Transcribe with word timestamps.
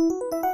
Música 0.00 0.49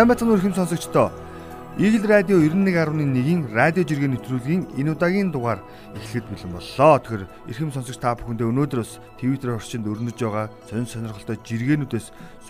Сайн 0.00 0.08
бацхан 0.08 0.32
өрхөм 0.32 0.56
сонсогчдоо 0.56 1.12
Игэл 1.76 2.08
радио 2.08 2.40
91.1-ийн 2.40 3.52
радио 3.52 3.84
жиргээ 3.84 4.08
нэвтрүүлгийн 4.16 4.80
энэ 4.80 4.96
удаагийн 4.96 5.28
дугаар 5.28 5.60
эхлэхэд 5.92 6.24
бэлэн 6.24 6.56
боллоо. 6.56 6.96
Тэгэхээр 7.04 7.24
эрхэм 7.52 7.68
сонсогч 7.68 8.00
та 8.00 8.16
бүхэндээ 8.16 8.48
өнөөдөр 8.48 8.80
бас 8.80 8.96
Twitter 9.20 9.60
орчинд 9.60 9.84
өрнөж 9.84 10.16
байгаа 10.16 10.48
сонир 10.72 10.88
сонирхолтой 10.88 11.36
жиргээнүүдээс 11.44 12.06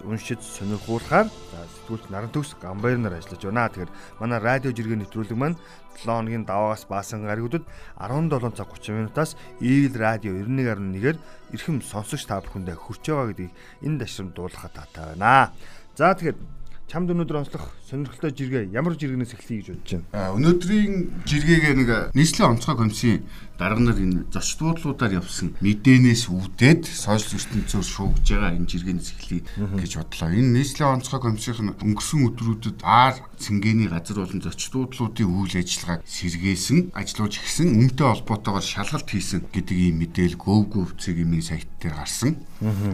уншиж 0.06 0.38
сонирхуулахаар 0.46 1.26
сэтгүүлч 1.26 2.04
Наран 2.14 2.30
төгс 2.30 2.54
Гамбайр 2.62 3.02
нар 3.02 3.18
ажиллаж 3.18 3.42
байна. 3.42 3.66
Тэгэхээр 3.66 3.90
манай 4.23 4.38
радио 4.38 4.70
жиргээ 4.70 5.02
нэвтрүүлэг 5.02 5.34
маань 5.34 5.59
7 5.98 6.06
хоногийн 6.06 6.46
даваагаас 6.46 6.87
баасан 6.87 7.26
гаригуудад 7.26 7.66
17 7.98 8.54
цаг 8.54 8.70
30 8.78 8.95
минутаас 8.95 9.34
Игэл 9.59 9.98
радио 9.98 10.38
91.1-ээр 10.38 11.18
эрхэм 11.51 11.82
сонсогч 11.82 12.30
та 12.30 12.38
бүхэндээ 12.46 12.78
хүрч 12.78 13.10
байгаа 13.10 13.26
гэдгийг 13.34 13.52
энэ 13.82 13.98
дашрамд 14.06 14.38
дуулгахад 14.38 14.70
таатай 14.70 15.18
байна. 15.18 15.51
За 15.98 16.14
тэгэхээр 16.14 16.59
чамд 16.90 17.14
өнөөдөр 17.14 17.38
онцлох 17.38 17.70
сонирхолтой 17.86 18.34
жиргээ 18.34 18.74
ямар 18.74 18.98
жиргэнээс 18.98 19.38
эхлэе 19.38 19.62
гэж 19.62 19.68
бодож 19.78 19.90
байна. 19.95 20.10
А 20.10 20.34
өнөөдрийн 20.34 21.23
жиргээгээ 21.23 21.74
нэг 21.78 21.90
нийслэлийн 22.18 22.59
онцгой 22.59 22.76
комиссийн 22.82 23.23
дарга 23.62 23.78
нар 23.78 23.95
энэ 23.95 24.26
зочд 24.34 24.59
буудлуудаар 24.59 25.23
явсан 25.23 25.54
мэдээнээс 25.62 26.26
үүдээд 26.34 26.90
сошиал 26.90 27.38
ертөнцөөр 27.38 27.87
шуугж 27.87 28.26
байгаа 28.26 28.59
энэ 28.59 28.66
жиргээнээс 28.66 29.10
эхлэе 29.23 29.42
гэж 29.78 29.92
бодлоо. 30.02 30.30
Энэ 30.34 30.50
нийслэлийн 30.50 30.95
онцгой 30.98 31.20
комиссийн 31.23 31.78
өнгөрсөн 31.78 32.20
өдрүүдэд 32.26 32.78
аар 32.82 33.16
цэнгэний 33.38 33.87
газар 33.87 34.26
болон 34.26 34.43
зочд 34.43 34.72
буудлуудын 34.74 35.30
үйл 35.30 35.54
ажиллагааг 35.62 36.02
сэргээсэн, 36.02 36.90
ажиллаж 36.90 37.38
гисэн 37.38 37.70
үнэтэй 37.70 38.06
холбоотойгоор 38.10 38.66
шалгалт 38.66 39.06
хийсэн 39.06 39.46
гэдэг 39.54 39.78
ийм 39.78 40.02
мэдээлэл 40.02 40.43
GoGo-ийн 40.43 41.38
сайт 41.38 41.70
дээр 41.78 41.95
гарсан. 41.95 42.34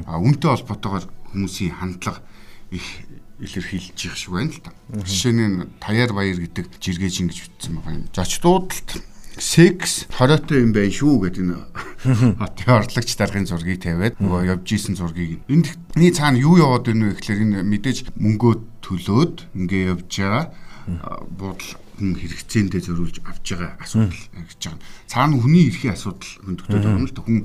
А 0.05 0.21
үнэтэй 0.21 0.53
холбоотойгоор 0.53 1.09
хүмүүсийн 1.33 1.73
хандлага 1.81 2.21
их 2.71 2.84
илэрхийлж 3.41 3.98
их 4.06 4.17
шиг 4.17 4.33
байна 4.33 4.53
л 4.53 4.61
да. 4.65 4.73
Жишээ 5.05 5.33
нь 5.33 5.69
таяар 5.81 6.12
баяр 6.12 6.39
гэдэг 6.41 6.67
жиргээ 6.81 7.11
жингэж 7.11 7.39
бичсэн 7.45 7.77
байгаа 7.81 7.95
юм. 8.01 8.09
Зочдуудалд 8.12 8.91
секс 9.37 10.09
хоройтой 10.17 10.65
юм 10.65 10.73
байна 10.73 10.93
шүү 10.93 11.28
гэдэг 11.28 11.43
энэ 11.45 11.61
хотын 12.41 12.73
орлогч 12.73 13.11
даргын 13.20 13.45
зургийг 13.45 13.84
тавиад 13.84 14.17
нөгөө 14.17 14.48
явж 14.56 14.69
исэн 14.73 14.97
зургийг 14.97 15.45
эндний 15.53 16.12
цаана 16.12 16.41
юу 16.41 16.56
яваад 16.56 16.89
байна 16.89 17.12
вэ 17.12 17.20
гэхээр 17.20 17.45
энэ 17.45 17.61
мэдээж 17.69 18.17
мөнгөө 18.17 18.55
төлөөд 18.81 19.37
ингээ 19.53 19.93
явж 19.93 20.09
байгаа 20.09 20.45
буудал 21.37 21.77
хүн 21.97 22.12
хэрэгцээндээ 22.17 22.83
зориулж 22.84 23.17
авч 23.25 23.47
байгаа 23.56 23.77
асуудал 23.81 24.25
гэж 24.33 24.61
байгаа. 24.69 24.81
Цаана 25.09 25.37
хүний 25.41 25.65
эрхийн 25.69 25.97
асуудал 25.97 26.33
хөндөгдөд 26.45 26.81
байгаа 26.84 27.00
юм 27.00 27.09
л. 27.09 27.17
Хүн 27.17 27.39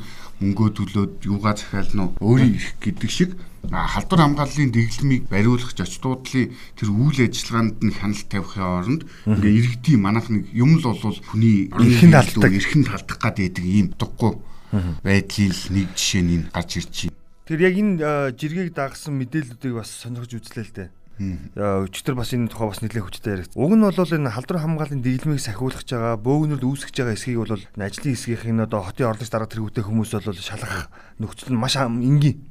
мөнгөө 0.43 0.69
төлөөд 0.75 1.13
юугаа 1.25 1.55
захиална 1.55 2.11
уу? 2.11 2.35
Өөрийн 2.35 2.59
эрх 2.59 2.75
гэдэг 2.83 3.09
шиг 3.09 3.31
халдвар 3.69 4.21
хамгааллын 4.25 4.73
дэглэмийг 4.73 5.29
бариулах 5.29 5.75
зочдуудлын 5.77 6.49
тэр 6.79 6.89
үйл 6.89 7.19
ажиллагаанд 7.21 7.77
нь 7.85 7.93
хяналт 7.93 8.27
тавихын 8.27 8.65
оронд 8.65 9.01
ингээ 9.29 9.57
иргэдийн 9.59 10.01
манайх 10.01 10.27
нэг 10.33 10.49
юм 10.49 10.81
л 10.81 10.85
бол 10.89 11.17
хүний 11.29 11.69
эрхэнд 11.69 12.15
алддаг 12.17 12.51
эрхэнд 12.57 12.87
алдах 12.89 13.19
байдаг 13.21 13.61
ийм 13.63 13.93
дуггүй 13.93 14.33
байдлын 15.05 15.53
нэг 15.75 15.87
жишээ 15.93 16.23
нь 16.25 16.49
гарч 16.49 16.71
ирж 16.81 16.95
байна. 17.05 17.19
Тэр 17.45 17.59
яг 17.61 17.75
энэ 17.77 18.33
жиргэг 18.33 18.73
дагсан 18.73 19.13
мэдээллүүдийг 19.19 19.75
бас 19.77 19.91
сонирхож 19.91 20.31
үзлээ 20.35 20.65
л 20.65 20.75
дээ 20.75 20.89
өчтөр 21.55 22.15
бас 22.17 22.33
энэ 22.33 22.49
тухай 22.49 22.67
бас 22.71 22.81
нэлээд 22.81 23.05
хүчтэй 23.05 23.33
яригд. 23.35 23.55
Уг 23.55 23.73
нь 23.75 23.83
бол 23.83 23.95
энэ 23.95 24.31
халдвар 24.31 24.59
хамгааллын 24.63 25.03
дэглэмийг 25.05 25.41
сахиулах 25.41 25.83
байгаа, 25.85 26.17
бөөгнөрд 26.17 26.63
үүсгэж 26.65 26.95
байгаа 26.97 27.15
эсхийг 27.15 27.39
бол 27.41 27.53
ажлын 27.57 28.13
хэсгийнх 28.15 28.45
нь 28.47 28.65
одоо 28.65 28.81
хотын 28.85 29.11
орлогч 29.11 29.29
дарга 29.29 29.51
тэргүүтэй 29.51 29.83
хүмүүс 29.85 30.11
бол 30.17 30.37
шалгах 30.37 30.89
нөхцөл 31.19 31.53
нь 31.53 31.61
маш 31.61 31.75
энгийн. 31.77 32.41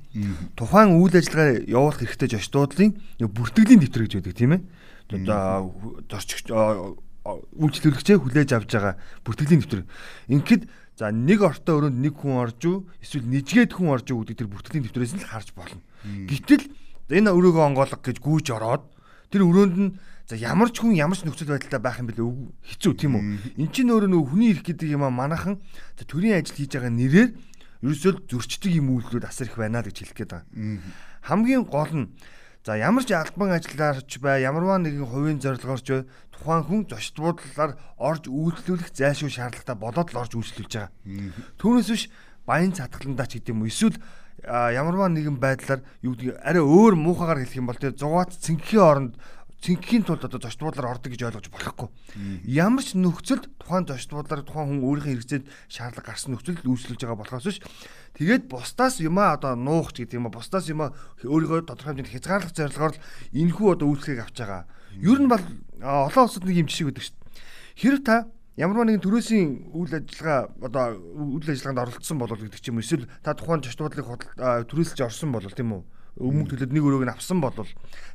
Тухайн 0.59 0.99
үйл 0.99 1.15
ажиллагаа 1.15 1.63
явуулах 1.67 2.03
хэрэгтэй 2.03 2.29
зочдуудлын 2.35 2.91
бүртгэлийн 3.23 3.81
дэвтэр 3.81 4.03
гэж 4.07 4.15
байдаг 4.19 4.35
тийм 4.35 4.53
ээ. 4.59 4.63
Одоо 5.11 5.75
зорчигч 6.11 6.51
үйлчлүүлэгчээ 6.51 8.17
хүлээж 8.19 8.51
авч 8.57 8.71
байгаа 8.75 8.95
бүртгэлийн 9.23 9.61
дэвтэр. 9.63 9.83
Ингээд 10.35 10.63
за 10.99 11.15
нэг 11.15 11.41
ортой 11.47 11.75
өрөөнд 11.79 11.99
нэг 12.01 12.15
хүн 12.19 12.43
орж 12.43 12.61
уу 12.67 12.91
эсвэл 13.01 13.29
нэжгээд 13.29 13.73
хүн 13.77 13.93
орж 13.95 14.11
уу 14.11 14.27
гэдэг 14.27 14.37
тэр 14.45 14.51
бүртгэлийн 14.51 14.85
дэвтрээс 14.89 15.15
нь 15.15 15.23
л 15.23 15.31
харж 15.31 15.55
болно. 15.55 15.81
Гэвтэл 16.05 16.65
энэ 17.11 17.35
өрөөгөө 17.35 17.65
онгоолго 17.75 17.99
гэж 17.99 18.19
гүйж 18.23 18.47
ороод 18.55 18.85
тэр 19.31 19.43
өрөөнд 19.47 19.77
нь 19.79 19.91
за 20.31 20.39
ямар 20.39 20.71
ч 20.71 20.83
хүн 20.83 20.95
ямар 20.95 21.19
ч 21.19 21.27
нөхцөл 21.27 21.55
байдалтай 21.59 21.83
байх 21.83 21.99
юм 21.99 22.09
бэлээ 22.11 22.27
хэцүү 22.71 22.93
тийм 22.95 23.19
үү? 23.19 23.23
Эн 23.59 23.69
чинь 23.75 23.91
өөрөө 23.91 24.11
нөгөө 24.15 24.29
хүний 24.31 24.51
ирэх 24.55 24.67
гэдэг 24.67 24.95
юм 24.95 25.03
а 25.03 25.11
манахан 25.11 25.59
төрийн 26.07 26.39
ажил 26.39 26.55
хийж 26.55 26.79
байгаа 26.79 26.95
нэрээр 26.95 27.31
ерөөсөө 27.83 28.13
зөрчдөг 28.31 28.73
юм 28.79 28.95
үйлдэлүүд 28.95 29.27
асар 29.27 29.51
их 29.51 29.59
байна 29.59 29.83
л 29.83 29.89
гэж 29.91 29.97
хэлэх 30.07 30.17
гээд 30.23 30.33
байгаа. 30.39 30.47
Хамгийн 31.27 31.65
гол 31.67 31.93
нь 31.97 32.07
за 32.63 32.77
ямар 32.77 33.03
ч 33.03 33.17
албан 33.17 33.57
ажиллаарч 33.57 34.11
бай 34.21 34.45
ямарваа 34.45 34.79
нэгэн 34.79 35.09
хувийн 35.09 35.41
зорилгоорч 35.41 35.87
бай 35.89 36.03
тухайн 36.31 36.63
хүн 36.63 36.81
зочд 36.87 37.17
буудлаар 37.17 37.73
орж 37.97 38.29
үйлчлүүлэх 38.29 38.93
зайлшгүй 38.93 39.33
шаардлагатай 39.33 39.77
болоод 39.81 40.09
л 40.13 40.21
орж 40.21 40.33
үйлчлүүлж 40.37 40.73
байгаа. 40.77 40.93
Түүнээс 41.57 41.89
биш 41.89 42.05
баян 42.45 42.77
цатгаландаа 42.77 43.27
ч 43.27 43.41
гэдэм 43.41 43.65
үү 43.65 43.73
эсвэл 43.73 43.97
ямарваа 44.47 45.09
нэгэн 45.13 45.37
байдлаар 45.37 45.85
юу 46.01 46.17
гэдэг 46.17 46.41
арай 46.41 46.65
өөр 46.65 46.95
муухагаар 46.97 47.45
хэлэх 47.45 47.61
юм 47.61 47.69
бол 47.69 47.77
тэр 47.77 47.97
зугаат 47.97 48.37
цэнхэхийн 48.41 48.81
оронд 48.81 49.13
цэнхэхийн 49.61 50.09
тулд 50.09 50.25
одоо 50.25 50.41
зочдбуудлаар 50.41 50.97
ордог 50.97 51.13
гэж 51.13 51.21
ойлгож 51.29 51.53
болохгүй. 51.53 51.89
Ямар 52.49 52.81
ч 52.81 52.97
нөхцөлд 52.97 53.53
тухайн 53.61 53.85
зочдбуудлаар 53.85 54.41
тухайн 54.41 54.81
хүн 54.81 54.85
өөрийнхөө 54.89 55.13
хэрэгцээд 55.21 55.45
шаардлага 55.69 56.09
гарсан 56.09 56.33
нөхцөлд 56.33 56.65
үйлчлүүлж 56.65 57.01
байгаа 57.05 57.21
болохоос 57.21 57.45
биш. 57.45 57.61
Тэгээд 58.17 58.49
бусдаас 58.49 59.05
юмаа 59.05 59.37
одоо 59.37 59.53
нуух 59.61 59.93
гэдэг 59.93 60.17
юм 60.17 60.33
а 60.33 60.33
бусдаас 60.33 60.65
юмаа 60.73 60.97
өөрийгөө 61.21 61.69
тодорхой 61.69 61.93
хэмжээнд 61.93 62.13
хязгаарлах 62.17 62.57
зорилгоор 62.57 62.93
л 62.97 63.03
энэхүү 63.37 63.69
одоо 63.77 63.87
үйлчлэгийг 63.93 64.25
авч 64.25 64.37
байгаа. 64.41 64.65
Ер 64.97 65.19
нь 65.21 65.29
бол 65.29 65.45
олон 65.85 66.25
улсад 66.25 66.45
нэг 66.49 66.57
юм 66.65 66.69
жишээ 66.73 66.89
байдаг 66.89 67.05
шүү 67.05 67.17
дээ. 67.21 67.29
Хэрэг 67.77 68.03
та 68.09 68.17
ямар 68.61 68.85
нэгэн 68.85 69.01
төрөөсийн 69.01 69.73
үйл 69.73 69.89
ажиллагаа 69.97 70.53
одоо 70.61 71.01
үйл 71.17 71.49
ажиллагаанд 71.49 71.81
оролцсон 71.81 72.21
болол 72.21 72.37
гэдэг 72.37 72.61
ч 72.61 72.69
юм 72.69 72.85
эсвэл 72.85 73.09
та 73.25 73.33
тухайн 73.33 73.65
зочдлыг 73.65 74.05
төрөөсөлж 74.37 75.01
орсон 75.01 75.33
болол 75.33 75.49
тийм 75.57 75.81
үү? 75.81 75.83
Өмнө 76.21 76.53
төлөд 76.53 76.69
нэг 76.69 76.85
өрөөг 76.85 77.09
нь 77.09 77.15
авсан 77.17 77.41
болол. 77.41 77.71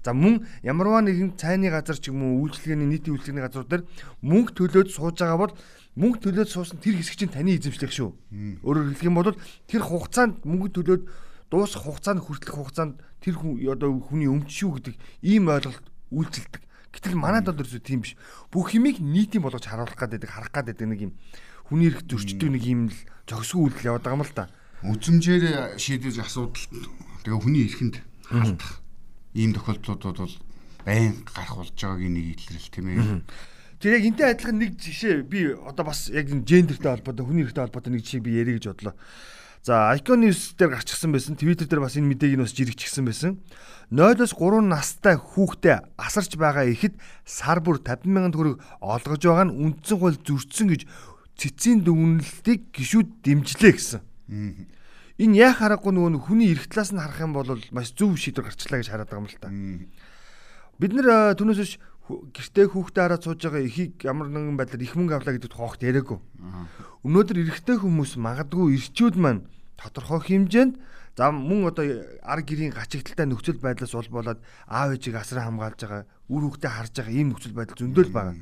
За 0.05 0.13
мөн 0.13 0.45
ямарваа 0.61 1.01
нэгэн 1.01 1.33
цайны 1.33 1.73
газар 1.73 1.97
ч 1.97 2.13
юм 2.13 2.21
уу 2.21 2.45
үйлчлэгээний 2.45 2.85
нийтийн 2.93 3.17
үйлчлэгээний 3.17 3.41
газар 3.41 3.65
дээр 3.65 3.89
мөнгө 4.21 4.53
төлөөд 4.53 4.89
сууж 4.93 5.17
байгаа 5.17 5.49
бол 5.49 5.53
мөнгө 5.97 6.29
төлөөд 6.29 6.49
суусан 6.53 6.77
тэр 6.77 7.01
хэсэг 7.01 7.25
чинь 7.25 7.33
таны 7.33 7.57
эзэмшлэх 7.57 7.89
шүү. 7.89 8.13
Өөрөөр 8.61 8.93
хэлэх 8.93 9.09
юм 9.09 9.17
бол 9.17 9.33
тэр 9.65 9.81
хугацаанд 9.81 10.45
мөнгө 10.45 10.69
төлөөд 10.77 11.03
дуусах 11.49 11.89
хугацаанд 11.89 12.21
хүртэлх 12.21 12.53
хугацаанд 12.53 13.01
тэр 13.17 13.41
хүн 13.41 13.57
одоо 13.65 13.97
хүний 13.97 14.29
өмч 14.29 14.53
шүү 14.53 14.77
гэдэг 14.77 14.95
ийм 15.25 15.49
ойлголт 15.49 15.81
үйлчлдэг 16.13 16.61
Гэтэл 16.95 17.19
манайд 17.19 17.51
бол 17.51 17.59
ерөөсөө 17.59 17.83
тийм 17.83 18.07
биш. 18.07 18.15
Бүх 18.47 18.71
юмыг 18.71 19.03
нийтийн 19.03 19.43
болгож 19.43 19.67
харуулах 19.67 19.99
гэдэг 19.99 20.31
харах 20.31 20.55
гэдэг 20.55 20.87
нэг 20.87 20.99
юм 21.11 21.13
хүний 21.67 21.91
эрх 21.91 22.07
зөрчдөг 22.07 22.49
нэг 22.55 22.63
юм 22.63 22.81
л 22.87 22.99
зөксгүй 23.27 23.59
үйлдэл 23.67 23.89
яваад 23.91 24.03
байгаа 24.07 24.15
юм 24.15 24.23
л 24.23 24.31
да. 24.31 24.45
Үзмжээр 24.85 25.75
шийдэж 25.75 26.15
асуудал 26.23 26.55
тэгээ 27.27 27.41
хүний 27.43 27.67
эрхэнд 27.67 27.95
алдах 28.31 28.79
ийм 29.35 29.51
тохиолдлууд 29.51 30.17
бол 30.23 30.35
байн 30.85 31.19
гарах 31.25 31.55
болж 31.59 31.75
байгаагийн 31.75 32.15
нэг 32.15 32.25
илрэл 32.37 32.71
тийм 32.71 32.87
ээ. 32.87 33.21
Тэр 33.81 33.91
яг 33.99 34.03
энтэй 34.07 34.27
адилхан 34.31 34.57
нэг 34.61 34.71
жишээ 34.79 35.25
би 35.27 35.51
одоо 35.51 35.83
бас 35.89 36.07
яг 36.13 36.31
гендертэй 36.31 36.95
холбоотой 36.95 37.25
хүний 37.25 37.43
эрхтэй 37.43 37.65
холбоотой 37.65 37.91
нэг 37.91 38.05
жишээ 38.07 38.23
би 38.23 38.39
ярих 38.39 38.61
гэж 38.61 38.65
бодлоо. 38.71 38.95
За 39.65 39.97
Icon 39.97 40.21
News 40.21 40.53
дээр 40.53 40.77
гарчихсан 40.77 41.09
байсан. 41.09 41.33
Twitter 41.33 41.65
дээр 41.65 41.81
бас 41.81 41.97
энэ 41.97 42.13
мэдээг 42.13 42.37
нь 42.37 42.43
бас 42.45 42.53
жирэгчсэн 42.53 43.01
байсан. 43.01 43.41
0-оос 43.89 44.37
3 44.37 44.61
настай 44.61 45.17
хүүхдээ 45.17 45.97
асарч 45.97 46.37
байгаа 46.37 46.69
ихэд 46.69 46.93
сар 47.25 47.65
бүр 47.65 47.81
50 47.81 48.05
мянган 48.05 48.29
төгрөг 48.29 48.61
олгож 48.77 49.25
байгаа 49.25 49.49
нь 49.49 49.57
үндсэн 49.57 49.97
хууль 49.97 50.21
зөрчсөн 50.21 50.69
гэж 50.69 50.81
цэцгийн 51.41 51.81
дүгнэлтийг 51.81 52.77
гişүүд 52.77 53.25
дэмжлээ 53.25 53.73
гэсэн. 53.73 54.01
Энэ 55.17 55.33
яах 55.33 55.57
аргагүй 55.65 55.97
нөгөө 55.97 56.29
хүний 56.29 56.53
эрх 56.53 56.69
талаас 56.69 56.93
нь 56.93 57.01
харах 57.01 57.25
юм 57.25 57.33
бол 57.33 57.57
маш 57.73 57.89
зөв 57.97 58.21
шийдвэр 58.21 58.53
гарчлаа 58.53 58.85
гэж 58.85 58.93
хараад 58.93 59.09
байгаа 59.09 59.25
юм 59.25 59.29
л 59.33 59.41
та. 59.41 59.49
Бид 60.77 60.93
нэр 60.93 61.33
түүнээс 61.41 61.57
биш 61.57 61.73
гэртээ 62.05 62.69
хүүхдээ 62.69 63.01
хараад 63.01 63.25
сууж 63.25 63.41
байгаа 63.41 63.65
эхийг 63.65 63.97
ямар 64.05 64.29
нэгэн 64.29 64.61
байдлаар 64.61 64.85
их 64.85 64.93
мөнгө 64.93 65.17
авлаа 65.17 65.33
гэдэг 65.33 65.49
тухайд 65.49 65.81
яриаггүй. 65.89 66.19
Өнөөдөр 67.01 67.37
эрэгтэй 67.41 67.81
хүмүүс 67.81 68.21
магадгүй 68.21 68.77
ирчүүд 68.77 69.17
маань 69.17 69.41
тодорхой 69.77 70.21
хэмжээнд 70.25 70.75
За 71.15 71.31
мөн 71.31 71.71
одоо 71.71 72.03
ар 72.27 72.43
гэрийн 72.43 72.75
гачигдaltaй 72.75 73.23
нөхцөл 73.23 73.63
байдлаас 73.63 73.95
ул 73.95 74.09
болоод 74.11 74.43
аав 74.67 74.99
ээжийг 74.99 75.15
асран 75.15 75.47
хамгаалж 75.47 75.79
байгаа, 75.79 76.03
үр 76.27 76.43
хүүхдээ 76.43 76.71
харж 76.75 76.93
байгаа 76.99 77.15
ийм 77.15 77.31
нөхцөл 77.31 77.55
байдал 77.55 77.79
зөндөл 77.79 78.11
байгаа. 78.11 78.35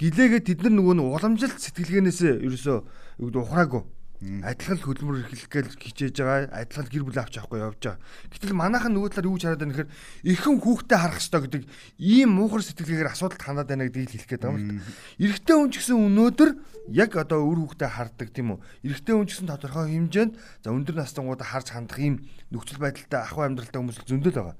Гэлээгээ 0.00 0.40
тэд 0.40 0.60
нар 0.64 0.72
нөгөө 0.72 0.94
нь 0.96 1.04
уламжилт 1.04 1.60
сэтгэлгээнээс 1.60 2.20
ерөөсөө 2.48 2.76
юу 3.20 3.28
гэдэг 3.28 3.44
ухраагүй 3.44 3.82
Адилхан 4.18 4.82
хөдөлмөр 4.82 5.22
эрхлэх 5.22 5.46
гээл 5.46 5.78
хичээж 5.78 6.18
байгаа. 6.18 6.50
Адилхан 6.50 6.90
гэр 6.90 7.06
бүл 7.06 7.22
авч 7.22 7.38
явахгүй 7.38 7.62
явж 7.62 7.78
байгаа. 7.78 8.02
Гэтэл 8.34 8.50
манайхан 8.58 8.90
нөгөө 8.90 9.14
талаар 9.14 9.30
юу 9.30 9.38
ч 9.38 9.46
хараад 9.46 9.62
байна 9.62 9.74
гэхээр 9.78 9.92
эрхэн 10.26 10.58
хүүхдээ 10.58 10.98
харах 10.98 11.18
хэрэгтэй 11.22 11.42
гэдэг 11.46 11.62
ийм 12.02 12.30
муухар 12.34 12.62
сэтгэлгээгээр 12.66 13.12
асуудалд 13.14 13.42
хандаад 13.46 13.70
байна 13.70 13.86
гэдгийг 13.86 14.10
хэлэх 14.10 14.26
гээд 14.26 14.42
байгаа 14.42 14.58
юм 14.58 14.82
л. 14.82 14.86
Эрэгтэй 15.22 15.54
хүн 15.54 15.70
ч 15.70 15.74
гэсэн 15.78 15.96
өнөөдөр 16.02 16.50
яг 16.98 17.10
одоо 17.14 17.40
үр 17.46 17.58
хүүхдээ 17.62 17.90
хардаг 17.94 18.28
тийм 18.34 18.48
үү. 18.54 18.58
Эрэгтэй 18.90 19.14
хүн 19.14 19.28
ч 19.30 19.30
гэсэн 19.38 19.50
тодорхой 19.54 19.86
хэмжээнд 19.86 20.32
за 20.34 20.68
өндөр 20.74 20.96
настангуудаа 20.98 21.46
харж 21.46 21.68
хандах 21.78 22.02
ийм 22.02 22.26
нөхцөл 22.50 22.82
байдалтай 22.82 23.22
ахуй 23.22 23.46
амьдралтай 23.46 23.78
хүмүүс 23.78 24.02
зөндөл 24.02 24.34
байгаа. 24.34 24.56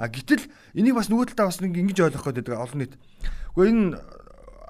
А 0.00 0.08
гэтэл 0.08 0.48
энийг 0.72 0.96
бас 0.96 1.12
нөгөө 1.12 1.36
талдаа 1.36 1.52
бас 1.52 1.60
ингэж 1.60 2.00
ойлгох 2.00 2.32
гээд 2.32 2.48
байгаа 2.48 2.64
олон 2.64 2.80
нийт. 2.80 2.96
Гэхдээ 3.52 3.68
энэ 3.68 4.00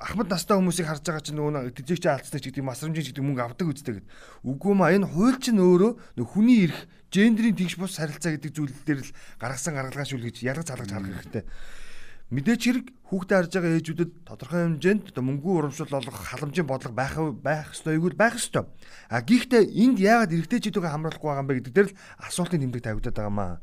ахмад 0.03 0.29
настай 0.35 0.59
хүмүүсийг 0.59 0.91
харж 0.91 1.03
байгаа 1.07 1.23
чинь 1.23 1.39
нөгөө 1.39 1.71
тэжээгч 1.79 2.05
алдсан 2.11 2.43
ч 2.43 2.51
гэдэг 2.51 2.67
масрамжийн 2.67 3.07
ч 3.07 3.09
гэдэг 3.15 3.23
мөнгө 3.23 3.43
авдаг 3.47 3.71
үстэй 3.71 3.95
гэд. 4.03 4.11
Үгүй 4.43 4.75
маа 4.75 4.91
энэ 4.91 5.07
хууль 5.07 5.39
чинь 5.39 5.63
өөрөө 5.63 6.27
хүний 6.27 6.67
эрх, 6.67 6.91
гендрийн 7.15 7.55
тэгш 7.55 7.79
бус 7.79 8.03
харилцаа 8.03 8.35
гэдэг 8.35 8.51
зүйл 8.51 8.75
дээр 8.83 9.01
л 9.07 9.15
гаргасан 9.39 9.79
гаргалгаа 9.79 10.07
шүүл 10.11 10.27
гэж 10.27 10.43
ялгаж 10.43 10.67
залгаж 10.67 10.91
харах 10.91 11.07
хэрэгтэй. 11.23 11.45
Мэдээч 12.33 12.63
хэрэг 12.65 12.87
хүүхдээ 13.13 13.37
харж 13.45 13.53
байгаа 13.53 13.77
ээжүүдэд 13.77 14.11
тодорхой 14.25 14.61
хэмжээнд 14.65 15.13
одоо 15.13 15.21
мөнгө 15.29 15.51
урамшил 15.53 15.93
олох 15.93 16.17
халамжийн 16.17 16.65
бодлого 16.65 16.97
байх 16.97 17.15
байх 17.45 17.77
ёстой 17.77 18.01
юу 18.01 18.09
байх 18.17 18.41
ёстой. 18.41 18.65
А 19.13 19.21
гэхдээ 19.21 19.69
энд 19.69 20.01
яагаад 20.01 20.33
эрэгтэйчүүдээ 20.33 20.93
хамруулахгүй 20.97 21.29
байгаа 21.29 21.45
юм 21.45 21.51
бэ 21.53 21.57
гэдэг 21.61 21.75
дээр 21.77 21.89
л 21.93 21.99
асуултын 22.25 22.65
тэмдэг 22.65 22.83
тавигдаад 22.89 23.17
байгаа 23.21 23.37
маа. 23.37 23.55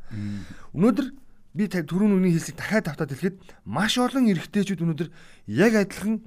Өнөөдөр 0.77 1.07
би 1.53 1.65
түрүүн 1.65 2.17
үний 2.17 2.33
хэлсийг 2.37 2.57
дахиад 2.57 2.93
автаад 2.93 3.13
хэлэхэд 3.13 3.37
маш 3.65 3.97
олон 3.97 4.29
эрэгтэйчүүд 4.29 4.83
өнөөдөр 4.85 5.09
яг 5.49 5.73
адилхан 5.75 6.21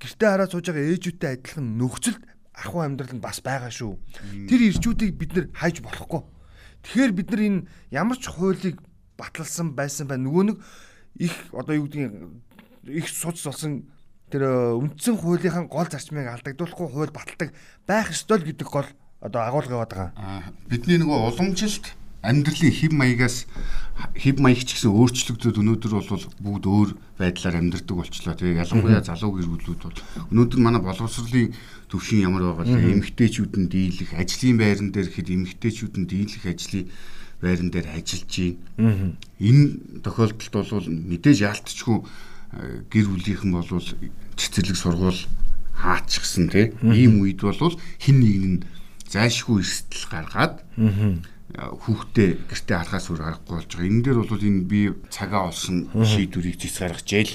гэртээ 0.00 0.28
хараад 0.32 0.52
сууж 0.52 0.66
байгаа 0.72 0.90
ээжүүдтэй 0.96 1.30
адилхан 1.36 1.66
нөхцөлд 1.76 2.22
ахуй 2.56 2.82
амьдрал 2.84 3.12
нь 3.12 3.24
бас 3.24 3.40
байгаа 3.44 3.72
шүү. 3.72 3.96
Тэр 4.48 4.60
ирчүүдийг 4.72 5.12
бид 5.16 5.30
нэр 5.36 5.46
хайж 5.52 5.84
болохгүй. 5.84 6.22
Тэгэхээр 6.82 7.12
бид 7.12 7.28
нар 7.30 7.42
энэ 7.42 7.60
ямар 7.92 8.18
ч 8.18 8.28
хуулийг 8.28 8.80
баталсан 9.16 9.76
байсан 9.76 10.08
бай 10.08 10.18
нөгөө 10.18 10.44
нэг 10.52 10.56
их 11.20 11.34
одоо 11.52 11.74
юу 11.76 11.86
гэдгийг 11.86 12.12
их 12.88 13.06
суц 13.08 13.44
болсон 13.44 13.86
тэр 14.32 14.42
э, 14.48 14.72
үндсэн 14.74 15.16
хуулийнхаа 15.20 15.68
гол 15.68 15.86
зарчмыг 15.86 16.26
алдагдуулахгүй 16.26 16.88
хууль 16.88 17.14
баталдаг 17.14 17.52
байх 17.86 18.10
ёстой 18.10 18.40
л 18.40 18.48
гэдэг 18.48 18.68
гол 18.68 18.88
одоо 19.20 19.40
агуулга 19.44 19.76
яваад 19.76 19.92
байгаа. 19.92 20.10
Бидний 20.66 20.98
нөгөө 20.98 21.36
уламжилт 21.36 21.86
амьдралын 22.22 22.72
хэв 22.72 22.92
маягаас 22.94 23.46
хэв 24.14 24.38
маяг 24.38 24.62
ч 24.62 24.78
гэсэн 24.78 24.94
өөрчлөгдөд 24.94 25.58
өнөөдөр 25.58 25.92
бол 25.98 26.24
бүгд 26.38 26.64
өөр 26.66 26.90
байдлаар 27.18 27.58
амьдардаг 27.58 27.96
болчлоо. 27.98 28.34
Тэгээ 28.34 28.62
ялангуяа 28.62 29.02
залуу 29.02 29.36
гэр 29.36 29.48
бүлүүд 29.50 29.82
бол 29.82 29.98
өнөөдөр 30.30 30.60
манай 30.62 30.82
боловсролын 30.82 31.52
төвшин 31.90 32.24
ямар 32.24 32.54
байгаа 32.54 32.78
вэ? 32.78 32.94
Эмэгтэйчүүд 32.98 33.54
нь 33.58 33.68
дийлэх, 33.68 34.10
ажлын 34.16 34.56
байран 34.58 34.90
дээр 34.94 35.08
хэд 35.12 35.28
эмэгтэйчүүд 35.28 35.94
нь 35.98 36.08
дийлэх 36.08 36.44
ажлын 36.46 36.86
байран 37.42 37.68
дээр 37.74 37.86
ажиллаж 37.90 38.32
байна. 38.78 39.18
Энэ 39.42 39.64
тохиолдолд 40.06 40.70
бол 40.72 40.88
мэдээж 40.88 41.38
яалтчгүй 41.42 41.98
э, 41.98 42.86
гэр 42.86 43.06
бүлийнхэн 43.10 43.50
бол 43.50 43.66
цэцэрлэг 44.38 44.78
сургуул 44.78 45.20
хаачихсан 45.74 46.48
тий. 46.48 46.70
Ийм 46.86 47.20
үед 47.20 47.42
бол 47.42 47.74
хин 47.98 48.16
нэг 48.22 48.38
нь 48.46 48.58
зайлшгүй 49.10 49.60
эрсдэл 49.60 50.06
гаргаад 50.08 50.62
хүүхдээ 51.56 52.30
гэртээ 52.48 52.76
харахаас 52.80 53.06
өөр 53.12 53.22
аргагүй 53.22 53.54
болж 53.60 53.70
байгаа. 53.72 53.88
Энэ 53.92 54.02
дээр 54.04 54.18
бол 54.24 54.46
энэ 54.48 54.62
би 54.64 54.80
цагаа 55.12 55.52
олсон 55.52 55.88
шийдвэрийг 55.92 56.56
зэс 56.56 56.80
гаргажээ 56.80 57.24
л 57.28 57.34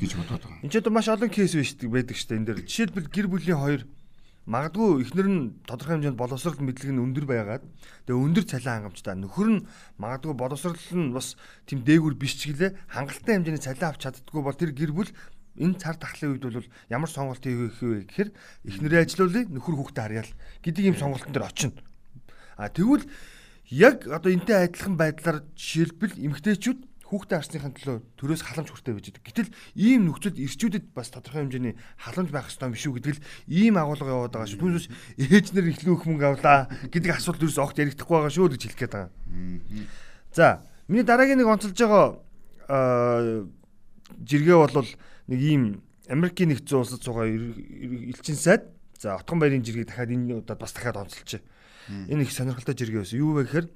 гэж 0.00 0.12
бодоод 0.16 0.42
байгаа. 0.44 0.62
Энд 0.64 0.72
ч 0.72 0.76
одоо 0.80 0.92
маш 0.92 1.08
олон 1.12 1.28
кейс 1.28 1.52
байдаг 1.52 2.16
шүү 2.16 2.28
дээ. 2.32 2.38
Энэ 2.40 2.48
дээр 2.48 2.60
жишээлбэл 2.64 3.12
гэр 3.12 3.28
бүлийн 3.28 3.60
хоёр 3.60 3.82
магадгүй 4.42 5.06
эхнэр 5.06 5.28
нь 5.30 5.40
тодорхой 5.68 6.02
хэмжээнд 6.02 6.18
боловсрол 6.18 6.58
мэдлэг 6.58 6.90
нь 6.90 6.98
өндөр 6.98 7.26
байгаад 7.30 7.62
тэгээ 8.10 8.24
өндөр 8.26 8.44
цалин 8.50 8.90
хангамжтай 8.90 9.14
нөхөр 9.14 9.48
нь 9.54 9.64
магадгүй 10.02 10.34
боловсрол 10.34 10.74
нь 10.98 11.14
бас 11.14 11.38
тийм 11.62 11.86
дээгүр 11.86 12.18
биш 12.18 12.34
ч 12.42 12.50
гэлээ 12.50 12.74
хангалттай 12.90 13.38
хэмжээний 13.38 13.62
цалин 13.62 13.86
авч 13.86 14.02
чаддгүй 14.02 14.42
бол 14.42 14.58
тэр 14.58 14.74
гэр 14.74 14.90
бүл 14.90 15.10
энэ 15.62 15.78
цар 15.78 15.94
тахлын 15.94 16.34
үед 16.34 16.42
бол 16.42 16.66
ямар 16.90 17.06
сонголт 17.06 17.44
хийх 17.44 17.70
вэ 17.78 18.02
гэхээр 18.08 18.30
эхнэрээ 18.66 19.00
ажилуулъя 19.06 19.46
нөхөр 19.46 19.76
хүүхдээ 19.78 20.04
харьяал 20.10 20.32
гэдэг 20.64 20.84
ийм 20.90 20.96
сонголтон 20.98 21.30
дээр 21.30 21.46
очино. 21.46 21.78
А 22.58 22.66
тэгвэл 22.66 23.06
яг 23.72 24.04
одоо 24.04 24.28
энтэй 24.28 24.68
адилхан 24.68 25.00
байдлаар 25.00 25.48
жишээлбэл 25.56 26.20
эмгтээчүүд 26.20 26.80
хүүхдээ 27.08 27.38
арсныхын 27.40 27.72
төлөө 27.76 27.96
төрөөс 28.20 28.42
халамж 28.44 28.68
хүртээ 28.68 28.96
байж 28.96 29.06
байгаа. 29.12 29.28
Гэтэл 29.32 29.52
ийм 29.80 30.12
нөхцөлд 30.12 30.36
ирчүүдэд 30.36 30.92
бас 30.92 31.08
тодорхой 31.08 31.44
хэмжээний 31.44 31.76
халамж 31.96 32.30
байх 32.32 32.52
ёстой 32.52 32.68
юм 32.68 32.76
шүү 32.76 33.00
гэдэг 33.00 33.16
л 33.16 33.24
ийм 33.48 33.76
агуулга 33.80 34.12
яваад 34.12 34.32
байгаа 34.32 34.48
шүү. 34.48 34.60
Түүнээс 34.60 34.86
ээж 35.20 35.46
нар 35.56 35.72
ихлүү 35.72 35.92
их 35.96 36.04
мөнгө 36.08 36.26
авлаа 36.36 36.68
гэдэг 36.88 37.12
асуулт 37.16 37.40
ерөөс 37.40 37.60
огт 37.60 37.80
ярихдахгүй 37.80 38.16
байгаа 38.16 38.32
шүү 38.32 38.48
гэж 38.52 38.62
хэлэх 38.64 38.80
гээд 38.80 38.92
байгаа. 38.96 39.12
За, 40.32 40.64
миний 40.88 41.04
дараагийн 41.04 41.40
нэг 41.40 41.48
онцолж 41.52 41.76
байгаа 41.76 42.04
жиргээ 44.24 44.56
бол 44.56 44.88
нэг 45.28 45.40
ийм 45.40 45.62
Америкийн 46.08 46.48
нэгдсэн 46.52 46.80
улсад 46.80 47.04
суугаа 47.04 47.28
элчин 47.28 48.36
сайд 48.36 48.72
за 48.96 49.20
отгон 49.20 49.36
баярын 49.40 49.64
жиргээ 49.64 49.88
дахиад 49.88 50.12
энэ 50.12 50.40
удаад 50.40 50.60
бас 50.60 50.72
дахиад 50.72 50.96
онцолж 50.96 51.28
байна 51.36 51.44
Энэ 51.88 52.22
их 52.22 52.32
сонирхолтой 52.32 52.74
жиргээ 52.76 53.02
байсан. 53.02 53.18
Юу 53.18 53.34
вэ 53.38 53.48
гэхээр 53.48 53.66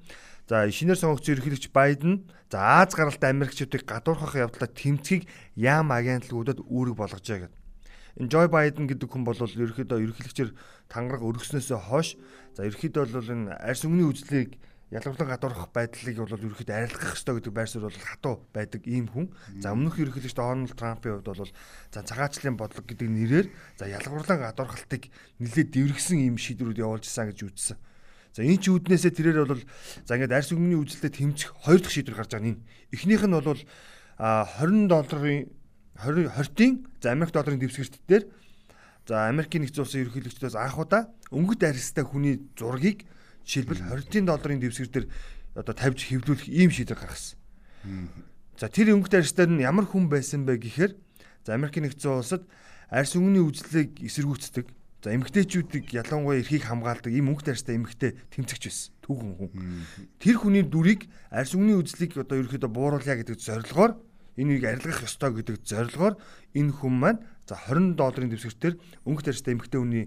за 0.47 0.71
шинээр 0.71 0.99
сонгогдсон 0.99 1.33
ерөнхийлөгч 1.35 1.65
Байден 1.75 2.27
за 2.47 2.83
Аз 2.83 2.95
гаралтай 2.95 3.31
Америкчуудыг 3.35 3.83
гадуурхах 3.83 4.35
явдлаа 4.35 4.69
тэмцгийг 4.71 5.27
яам 5.55 5.91
агентлагуудад 5.91 6.63
үүрэг 6.63 6.95
болгожээ 6.95 7.47
гэдэг. 7.47 7.57
Энэ 8.17 8.31
Joe 8.31 8.47
Biden 8.49 8.87
гэдэг 8.89 9.09
хүн 9.11 9.27
бол 9.27 9.37
ерөнхийдөө 9.37 10.01
ерөнхийлөгчөөр 10.01 10.51
тангараг 10.89 11.21
өргөснөөс 11.21 11.69
хойш 11.85 12.17
за 12.57 12.65
ерөнхийдөө 12.65 13.03
бол 13.13 13.33
энэ 13.35 13.53
арьс 13.61 13.85
өнгөний 13.85 14.09
үзлийг 14.09 14.57
ялгарлан 14.89 15.29
гадуурхах 15.35 15.69
байдлыг 15.75 16.15
бол 16.15 16.31
ерөөхдөө 16.31 16.75
арилгах 16.79 17.13
ёстой 17.13 17.35
гэдэг 17.37 17.53
байр 17.53 17.67
суурь 17.67 17.91
бол 17.91 17.99
хатуу 18.07 18.35
байдаг 18.55 18.81
ийм 18.87 19.11
хүн. 19.11 19.27
За 19.59 19.75
өмнөх 19.75 19.99
ерөнхийлөгч 19.99 20.31
Дональд 20.31 20.79
Трампын 20.79 21.19
хувьд 21.19 21.27
бол 21.27 21.43
за 21.91 21.99
цагаачлалын 22.07 22.55
бодлого 22.55 22.87
гэдэг 22.87 23.09
нэрээр 23.11 23.47
за 23.75 23.85
ялгарлан 23.91 24.39
гадуурхалтыг 24.47 25.11
нэлээд 25.43 25.69
дэврэгсэн 25.75 26.23
ийм 26.23 26.39
шийдвэрүүд 26.39 26.79
явуулж 26.79 27.03
исэн 27.03 27.35
гэж 27.35 27.39
үзсэн. 27.51 27.77
За 28.37 28.45
энэ 28.45 28.61
ч 28.61 28.69
үүднээсээ 28.69 29.17
тэрээр 29.17 29.49
бол 29.49 29.65
за 30.05 30.13
ингээд 30.13 30.29
арьс 30.29 30.53
өнгөний 30.53 30.77
үзэлтэд 30.77 31.09
тэмцэх 31.17 31.57
хоёр 31.57 31.81
дахь 31.81 31.89
шийдвэр 31.89 32.21
гарч 32.21 32.37
байгаа 32.37 32.53
нь. 32.53 32.61
Эхнийх 32.93 33.25
нь 33.25 33.33
бол 33.33 33.57
20 34.21 34.85
долларын 34.85 35.49
20 36.05 36.29
20-ын 36.37 36.73
за 37.01 37.17
Америк 37.17 37.33
долларын 37.33 37.57
дэвсгэрт 37.57 37.97
дээр 38.05 38.29
за 39.09 39.25
Америкийн 39.33 39.65
нэгдсэн 39.65 39.81
улсын 39.81 40.01
ерөнхийлөгчдөөс 40.05 40.53
анх 40.53 40.77
удаа 40.77 41.09
өнгөт 41.33 41.65
арьстай 41.65 42.05
хүний 42.05 42.45
зургийг 42.53 43.09
жишээлбэл 43.41 44.05
20 44.05 44.29
долларын 44.29 44.61
дэвсгэр 44.61 44.89
дээр 44.93 45.07
одоо 45.57 45.73
тавьж 45.73 46.05
хэвлүүлэх 46.05 46.45
ийм 46.45 46.69
шийдвэр 46.69 47.01
гаргасан. 47.01 47.41
За 48.53 48.69
тэр 48.69 48.93
өнгөт 48.93 49.17
арьстай 49.17 49.49
нь 49.49 49.65
ямар 49.65 49.89
хүн 49.89 50.13
байсан 50.13 50.45
бэ 50.45 50.61
гэхээр 50.61 50.93
за 51.41 51.57
Америкийн 51.57 51.89
нэгдсэн 51.89 52.21
улсад 52.21 52.45
арьс 52.93 53.17
өнгөний 53.17 53.41
үзлийг 53.41 53.97
эсэргүүцдэг 53.97 54.69
За 55.03 55.13
эмгтээчүүдийг 55.13 55.93
ялангуяа 55.93 56.41
эрхийг 56.41 56.65
хамгаалдаг 56.65 57.13
ийм 57.13 57.29
мөнгө 57.29 57.53
тарьстай 57.53 57.77
эмгтээ 57.77 58.17
тэмцэгч 58.33 58.63
байсан. 58.65 58.89
Түүхэн 59.05 59.31
хүн. 59.37 59.49
Тэр 60.17 60.35
хүний 60.41 60.65
дүрийг 60.65 61.05
арьс 61.29 61.53
өнгөний 61.53 61.77
үзлийг 61.77 62.17
одоо 62.17 62.41
ерөөхдөө 62.41 62.71
бууруулъя 62.73 63.21
гэдэг 63.21 63.37
зорилгоор 63.37 63.93
энийг 64.41 64.65
арилгах 64.65 65.05
ёстой 65.05 65.37
гэдэг 65.37 65.61
зорилгоор 65.65 66.17
энэ 66.57 66.73
хүн 66.73 66.93
маань 66.97 67.21
за 67.45 67.55
20 67.69 67.93
долларын 67.93 68.29
дэвсгэртээр 68.33 68.75
өнгө 69.05 69.21
тарьстай 69.21 69.53
эмгтээ 69.53 69.81
хүний 69.81 70.05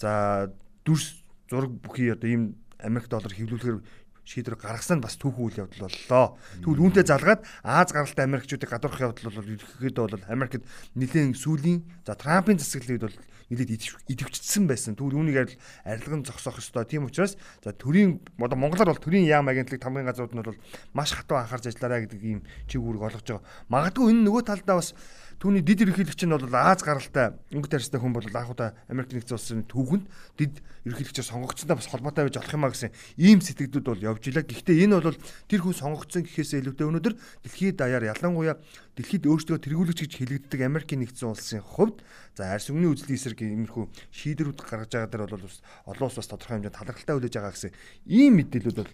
за 0.00 0.48
дүрс 0.88 1.24
зураг 1.48 1.72
бүхий 1.84 2.12
одоо 2.12 2.28
ийм 2.28 2.56
Америк 2.80 3.08
доллар 3.08 3.32
хэвлүүлэхээр 3.32 3.78
шийдвэр 4.24 4.56
гаргасан 4.56 4.98
нь 4.98 5.04
бас 5.04 5.16
түүхэн 5.20 5.44
үйл 5.44 5.60
явдал 5.68 5.88
боллоо. 5.88 6.26
Тэгвэл 6.64 6.82
үүнтэй 6.88 7.04
залгаад 7.04 7.44
Аз 7.62 7.92
гаралтай 7.92 8.24
Америкчуудыг 8.24 8.68
гадуурхах 8.68 9.12
явдал 9.12 9.30
бол 9.30 9.52
ерөнхийдөө 9.52 10.04
бол 10.08 10.24
Америкт 10.32 10.64
нэлээд 10.96 11.36
сүүлийн 11.36 11.84
за 12.04 12.16
Трампын 12.16 12.58
засаглалд 12.58 13.04
бол 13.04 13.16
нэлээд 13.52 13.70
идэвчсэн 14.08 14.64
байсан. 14.64 14.96
Тэгвэл 14.96 15.20
үүнийг 15.20 15.60
арилган 15.84 16.24
зогсоох 16.24 16.58
ёстой. 16.58 16.88
Тийм 16.88 17.04
учраас 17.04 17.36
за 17.60 17.76
төрийн 17.76 18.20
одоо 18.40 18.56
монголоор 18.56 18.96
бол 18.96 19.04
төрийн 19.04 19.28
яам 19.28 19.48
агентлаг 19.48 19.80
тамгын 19.80 20.08
газрууд 20.08 20.32
нь 20.32 20.42
бол 20.42 20.60
маш 20.96 21.12
хатуу 21.12 21.36
анхаарч 21.36 21.68
ажиллаарай 21.68 22.08
гэдэг 22.08 22.20
ийм 22.24 22.40
чиг 22.66 22.80
үүрэг 22.80 23.04
олгож 23.04 23.28
байгаа. 23.28 23.44
Магадгүй 23.68 24.12
энэ 24.12 24.24
нөгөө 24.24 24.42
талдаа 24.48 24.80
бас 24.80 24.96
түүний 25.40 25.62
дид 25.62 25.84
ерөнхийлөгч 25.84 26.24
нь 26.24 26.34
бол 26.34 26.46
Аз 26.54 26.80
гаралтай 26.84 27.34
өнгө 27.52 27.68
тарьстай 27.68 28.00
хүн 28.00 28.14
бол 28.14 28.24
анх 28.24 28.50
удаа 28.52 28.74
Америк 28.88 29.12
нэгдсэн 29.12 29.36
улсын 29.36 29.62
түүхэнд 29.68 30.04
дид 30.38 30.60
ерөнхийлөгчөөр 30.84 31.28
сонгогдсондоо 31.28 31.76
бас 31.78 31.88
холбоотой 31.90 32.28
байж 32.28 32.36
болох 32.38 32.54
юмаа 32.54 32.72
гэсэн 32.72 32.92
ийм 33.18 33.40
сэтгэлдүүд 33.44 33.86
бол 33.86 34.06
явж 34.14 34.22
илаа. 34.30 34.44
Гэхдээ 34.44 34.84
энэ 34.88 35.00
бол 35.00 35.18
тэр 35.50 35.60
хүн 35.60 35.76
сонгогдсон 35.76 36.22
гэхээс 36.24 36.60
илүүтэй 36.60 36.86
өнөөдөр 36.88 37.14
дэлхийд 37.44 37.76
даяар 37.80 38.04
ялангуяа 38.12 38.56
дэлхийд 38.94 39.24
өөрсдөө 39.26 39.58
тэргүүлэгч 39.58 40.00
гэж 40.06 40.12
хэлэгддэг 40.22 40.60
Америкийн 40.62 41.02
нэгдсэн 41.02 41.32
улсын 41.34 41.62
хувьд 41.64 42.00
за 42.38 42.54
арьс 42.54 42.70
өнгөний 42.70 42.94
үзлийн 42.94 43.18
эсрэг 43.18 43.42
иймэрхүү 43.42 43.84
шийдвэрүүд 44.14 44.58
гаргаж 44.62 44.90
байгаа 44.94 45.10
дээр 45.10 45.24
бол 45.34 45.46
бас 45.46 45.58
олон 45.86 46.06
улс 46.06 46.18
бас 46.18 46.30
тодорхой 46.30 46.54
хэмжээнд 46.62 46.78
талархалтай 46.78 47.14
хүлээж 47.18 47.34
байгаа 47.34 47.54
гэсэн 47.54 47.72
ийм 48.06 48.32
мэдээлүүд 48.38 48.78
бол 48.78 48.92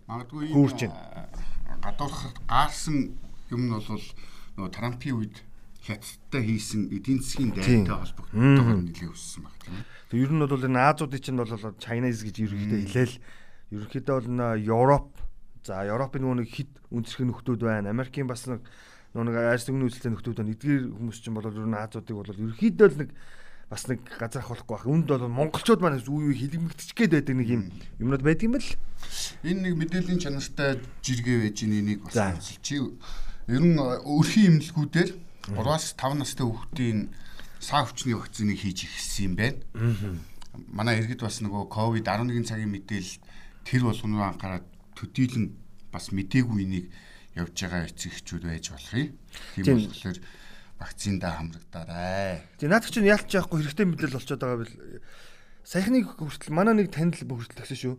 хөрж 0.56 0.78
байна. 0.88 1.28
Гадуурх 1.84 2.20
гаарсан 2.48 3.12
юм 3.52 3.62
нь 3.68 3.72
бол 3.72 3.84
нөгөө 4.56 4.72
Трампын 4.72 5.16
үед 5.16 5.36
хятадтай 5.84 6.42
хийсэн 6.44 6.92
эдийн 6.92 7.20
засгийн 7.24 7.52
дайнтай 7.56 7.96
холбогдтойгоор 7.96 8.80
нэлээд 8.84 9.12
өссөн 9.16 9.42
баг 9.44 9.56
тийм. 9.64 9.80
Тэг 10.12 10.18
ер 10.20 10.32
нь 10.32 10.42
бол 10.44 10.66
энэ 10.68 10.80
Азуудын 10.80 11.22
чинь 11.24 11.40
бол 11.40 11.52
Chinese 11.80 12.22
гэж 12.26 12.36
ерөнхийдөө 12.44 12.80
хэлээл 12.84 13.16
ерөнхийдөө 13.72 14.16
бол 14.20 14.60
Европ 14.60 15.08
за 15.64 15.84
Европын 15.88 16.20
нөгөө 16.20 16.38
нэг 16.44 16.48
хит 16.52 16.70
үндэсрэх 16.92 17.28
нөхдүүд 17.28 17.60
байна. 17.64 17.92
Америкийн 17.94 18.28
бас 18.28 18.44
нэг 18.44 18.60
нөгөө 19.16 19.24
нэг 19.24 19.36
арьс 19.40 19.68
өнгөний 19.68 19.88
үйлчлэл 19.88 20.12
нөхдүүд 20.14 20.36
байна. 20.36 20.52
Эдгээр 20.52 20.84
хүмүүс 20.92 21.18
чинь 21.24 21.36
бол 21.36 21.48
ер 21.48 21.68
нь 21.68 21.78
Азуудыг 21.80 22.16
бол 22.16 22.28
ерөнхийдөө 22.28 22.88
л 22.92 23.00
нэг 23.00 23.10
бас 23.70 23.86
нэг 23.86 24.02
газар 24.18 24.42
ахуулахгүй 24.42 24.74
байх. 24.74 24.86
Үүнд 24.90 25.06
бол 25.06 25.30
монголчууд 25.30 25.80
маань 25.80 26.02
үе 26.02 26.34
үе 26.34 26.34
хилэгмэгдчих 26.42 26.96
гээд 26.98 27.14
байдаг 27.22 27.36
нэг 27.38 27.48
юм 27.48 27.62
юмнууд 28.02 28.24
байдаг 28.26 28.44
юм 28.50 28.54
бэл. 28.58 28.74
Энэ 29.46 29.62
нэг 29.70 29.74
мэдээллийн 29.78 30.18
чанартай 30.18 30.82
жиргээ 31.06 31.38
байж 31.46 31.58
энийг 31.62 32.02
бас 32.02 32.18
чи 32.66 32.82
ер 32.82 33.62
нь 33.62 33.78
өрхийн 33.78 34.58
имлгүүдээр 34.58 35.10
3-аас 35.48 35.96
5 35.96 36.20
настай 36.20 36.44
хүүхдийн 36.44 37.08
саа 37.60 37.84
хүчний 37.84 38.16
вакциныг 38.16 38.60
хийж 38.60 38.84
эхэлсэн 38.84 39.24
юм 39.24 39.34
байна. 39.36 39.60
Манай 40.68 41.00
иргэд 41.00 41.24
бас 41.24 41.40
нөгөө 41.40 41.68
ковид 41.72 42.08
11 42.08 42.44
цагийн 42.44 42.72
мэдээлэл 42.74 43.16
тэр 43.64 43.82
болгоно 43.88 44.24
анхаарал 44.28 44.66
төдийлөн 44.96 45.56
бас 45.92 46.12
мдээгүй 46.12 46.58
энийг 46.64 46.86
явж 47.36 47.54
байгаа 47.56 47.88
эцэг 47.88 48.12
эхчүүд 48.16 48.44
байж 48.44 48.66
болохыг. 48.72 49.12
Тийм 49.54 49.64
болохоор 49.88 50.18
вакциндаа 50.80 51.32
хамрагдаарай. 51.36 52.44
Тэгээ 52.56 52.72
наад 52.72 52.84
чинь 52.88 53.08
яалтч 53.08 53.30
яахгүй 53.36 53.60
хэрэгтэй 53.60 53.86
мэдээлэл 53.86 54.16
болчиход 54.16 54.40
байгаа 54.40 54.60
бил 54.64 54.74
саяхныг 55.64 56.06
хүртэл 56.16 56.56
манай 56.56 56.74
нэг 56.80 56.88
танил 56.88 57.20
хүртэл 57.20 57.60
гэсэн 57.60 57.78
шүү 57.78 57.94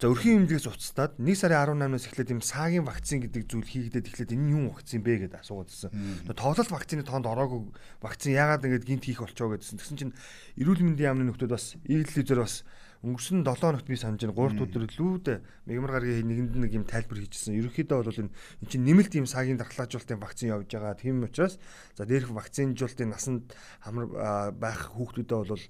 За 0.00 0.10
өрхийн 0.10 0.44
имлэгээс 0.44 0.66
уцтаад 0.66 1.14
1 1.22 1.38
сарын 1.38 1.78
18-наас 1.78 2.06
эхлээд 2.10 2.34
юм 2.34 2.42
саагийн 2.42 2.82
вакцин 2.82 3.22
гэдэг 3.22 3.46
зүйл 3.46 3.62
хийгдээд 3.62 4.10
эхлээд 4.10 4.34
энэ 4.34 4.50
юу 4.50 4.74
вакцин 4.74 5.06
бэ 5.06 5.30
гэдээ 5.30 5.42
асуугаад 5.46 5.70
байсан. 5.70 5.90
Тоглолт 6.34 6.70
вакцины 6.74 7.06
тоонд 7.06 7.30
ороогүй 7.30 7.70
вакцин 8.02 8.34
яагаад 8.34 8.66
ингэж 8.66 8.82
гинт 8.82 9.06
хийх 9.06 9.22
болчоо 9.22 9.54
гэдсэн. 9.54 9.78
Тэгсэн 9.78 9.98
чинь 9.98 10.14
эрүүл 10.58 10.82
мэндийн 10.82 11.14
яамны 11.14 11.30
нөхдүүд 11.30 11.54
бас 11.54 11.78
ийгэл 11.86 12.26
үзээр 12.26 12.42
бас 12.42 12.66
өнгөрсөн 13.04 13.44
7 13.44 13.60
хоногт 13.60 13.86
би 13.86 14.00
санаж 14.00 14.24
байна 14.24 14.32
3 14.32 14.64
өдөр 14.64 14.84
лүүд 14.96 15.26
мегмар 15.68 15.92
гаргийн 16.00 16.24
нэгэнд 16.24 16.56
нэг 16.56 16.72
юм 16.72 16.84
тайлбар 16.88 17.20
хийжсэн. 17.20 17.52
Ерөнхийдөө 17.60 18.00
бол 18.00 18.20
энэ 18.24 18.32
эн 18.32 18.68
чинь 18.72 18.86
нэмэлт 18.88 19.12
юм 19.20 19.28
саагийн 19.28 19.60
дархлаажуулалтын 19.60 20.24
вакцин 20.24 20.56
явж 20.56 20.72
байгаа. 20.72 20.96
Тийм 20.96 21.20
учраас 21.20 21.60
за 21.92 22.08
дээрх 22.08 22.32
вакцинжуулалтын 22.32 23.12
насанд 23.12 23.52
хамар 23.84 24.56
байх 24.56 24.96
хүүхдүүдэд 24.96 25.52
бол 25.52 25.64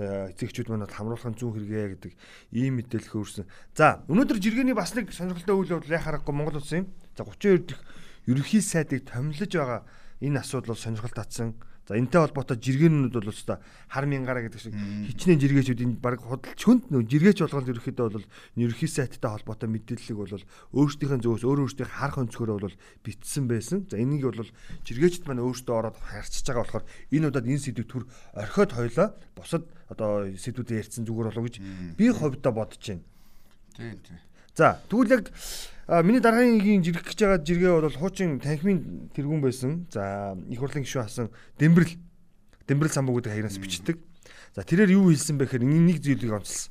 эцэгчүүд 0.00 0.68
манад 0.72 0.90
хамруулахын 0.90 1.36
зүүн 1.36 1.54
хэрэгээ 1.60 1.88
гэдэг 1.94 2.12
ийм 2.56 2.80
мэдээлэл 2.80 3.12
хөрсөн. 3.12 3.46
За 3.76 4.00
өнөөдөр 4.08 4.38
жиргэний 4.40 4.74
бас 4.74 4.96
нэг 4.96 5.12
сонирхолтой 5.12 5.56
үйл 5.56 5.74
явдал 5.76 5.96
яхаарахгүй 6.00 6.34
Монгол 6.34 6.60
улсын 6.60 6.88
за 7.16 7.22
32 7.28 7.68
дэх 7.68 7.80
ерөнхий 8.26 8.64
сайдыг 8.64 9.04
томилж 9.04 9.52
байгаа 9.52 9.84
энэ 10.20 10.40
асуудал 10.40 10.74
бол 10.74 10.84
сонирхол 10.84 11.12
татсан. 11.12 11.56
За 11.90 11.98
энтэй 11.98 12.22
холбоотой 12.22 12.54
жиргэнүүд 12.54 13.18
бол 13.18 13.34
өстой 13.34 13.58
хар 13.90 14.06
мянгаараа 14.06 14.46
гэдэг 14.46 14.62
шиг 14.62 14.78
хичнээн 14.78 15.42
жиргээчүүд 15.42 15.82
энэ 15.82 15.98
баг 15.98 16.22
худалч 16.22 16.62
хүнд 16.62 16.86
нөө 16.86 17.02
жиргээч 17.02 17.42
болгоод 17.42 17.66
ерөөхдөө 17.66 18.08
бол 18.14 18.26
ерөнхий 18.54 18.86
сайттай 18.86 19.26
холбоотой 19.34 19.66
мэдээллийг 19.74 20.18
бол 20.22 20.30
өөрсдийнхээ 20.70 21.18
зөвөөс 21.26 21.42
өөр 21.50 21.66
өөрсдийн 21.66 21.90
харах 21.90 22.22
өнцгөрөө 22.22 22.58
бол 22.62 22.76
битсэн 23.02 23.50
байсан. 23.50 23.90
За 23.90 23.98
энийг 23.98 24.22
бол 24.22 24.54
жиргээчд 24.86 25.26
маань 25.26 25.42
өөрсдөө 25.42 25.74
ороод 25.74 25.98
харьцаж 25.98 26.46
байгаа 26.46 26.62
болохоор 26.62 26.86
энэ 27.10 27.26
удаад 27.26 27.50
энэ 27.50 27.58
сэдвийг 27.58 27.88
түр 27.90 28.04
орхиод 28.38 28.70
хойлоо 28.70 29.08
бусад 29.34 29.66
одоо 29.90 30.30
сэдвүүдээр 30.30 30.86
ярьсан 30.86 31.02
зүгээр 31.10 31.26
болов 31.34 31.46
гэж 31.50 31.56
би 31.98 32.06
ховдоо 32.14 32.52
бодож 32.54 32.78
байна. 32.86 33.02
Тийм 33.74 33.98
тийм. 33.98 34.29
За 34.54 34.80
тэгвэл 34.90 35.10
яг 35.10 35.24
миний 36.04 36.20
дараагийн 36.22 36.82
жиргэх 36.82 37.14
гэж 37.14 37.18
байгаа 37.18 37.40
жиргээ 37.42 37.72
бол 37.74 37.98
хуучин 37.98 38.38
танхимын 38.38 39.10
тэргүүн 39.14 39.42
байсан. 39.42 39.86
За 39.90 40.36
их 40.48 40.58
хурлын 40.58 40.86
гишүүн 40.86 41.06
хасан 41.06 41.28
Дэмбэрэл 41.58 41.98
Дэмбэрэл 42.66 42.94
самбуу 42.94 43.18
гэдэг 43.18 43.34
хаягнаас 43.34 43.58
бичдэг. 43.58 43.98
За 44.54 44.62
тэрээр 44.62 44.94
юу 44.94 45.10
хэлсэн 45.10 45.38
бэ 45.38 45.46
гэхээр 45.46 45.64
нэг 45.66 45.98
зүйлийг 46.02 46.34
онцлсан. 46.34 46.70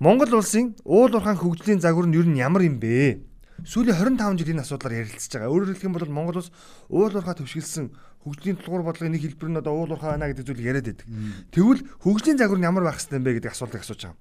Монгол 0.00 0.40
улсын 0.40 0.74
уул 0.84 1.12
уурхаан 1.12 1.36
хөгжлийн 1.36 1.80
загвар 1.80 2.08
нь 2.08 2.16
ер 2.16 2.26
нь 2.28 2.40
ямар 2.40 2.64
юм 2.64 2.80
бэ? 2.80 3.20
Сүүлийн 3.62 3.94
25 3.94 4.40
жил 4.40 4.52
энэ 4.56 4.64
асуудлаар 4.66 5.06
ярилцж 5.06 5.30
байгаа. 5.36 5.52
Өөрөөр 5.52 5.70
хэлэх 5.76 5.86
юм 5.86 5.94
бол 5.94 6.08
Монгол 6.08 6.40
улс 6.42 6.50
уул 6.90 7.12
уурхаа 7.12 7.36
төвшилсэн 7.38 7.92
хөгжлийн 8.24 8.58
тулгуур 8.58 8.82
бодлогын 8.82 9.14
нэг 9.14 9.22
хэлбэр 9.22 9.50
нь 9.50 9.60
одоо 9.62 9.74
уул 9.76 9.94
уурхаа 9.94 10.18
байна 10.18 10.30
гэдэг 10.30 10.46
зүйл 10.46 10.66
яриад 10.66 10.86
байдаг. 10.90 11.06
Тэгвэл 11.54 11.86
хөгжлийн 12.02 12.38
загвар 12.38 12.58
нь 12.58 12.66
ямар 12.66 12.82
байх 12.82 12.98
хэвтэй 12.98 13.18
юм 13.18 13.26
бэ 13.26 13.36
гэдэг 13.38 13.52
асуултыг 13.54 13.82
асууж 13.86 14.00
байгаа. 14.02 14.18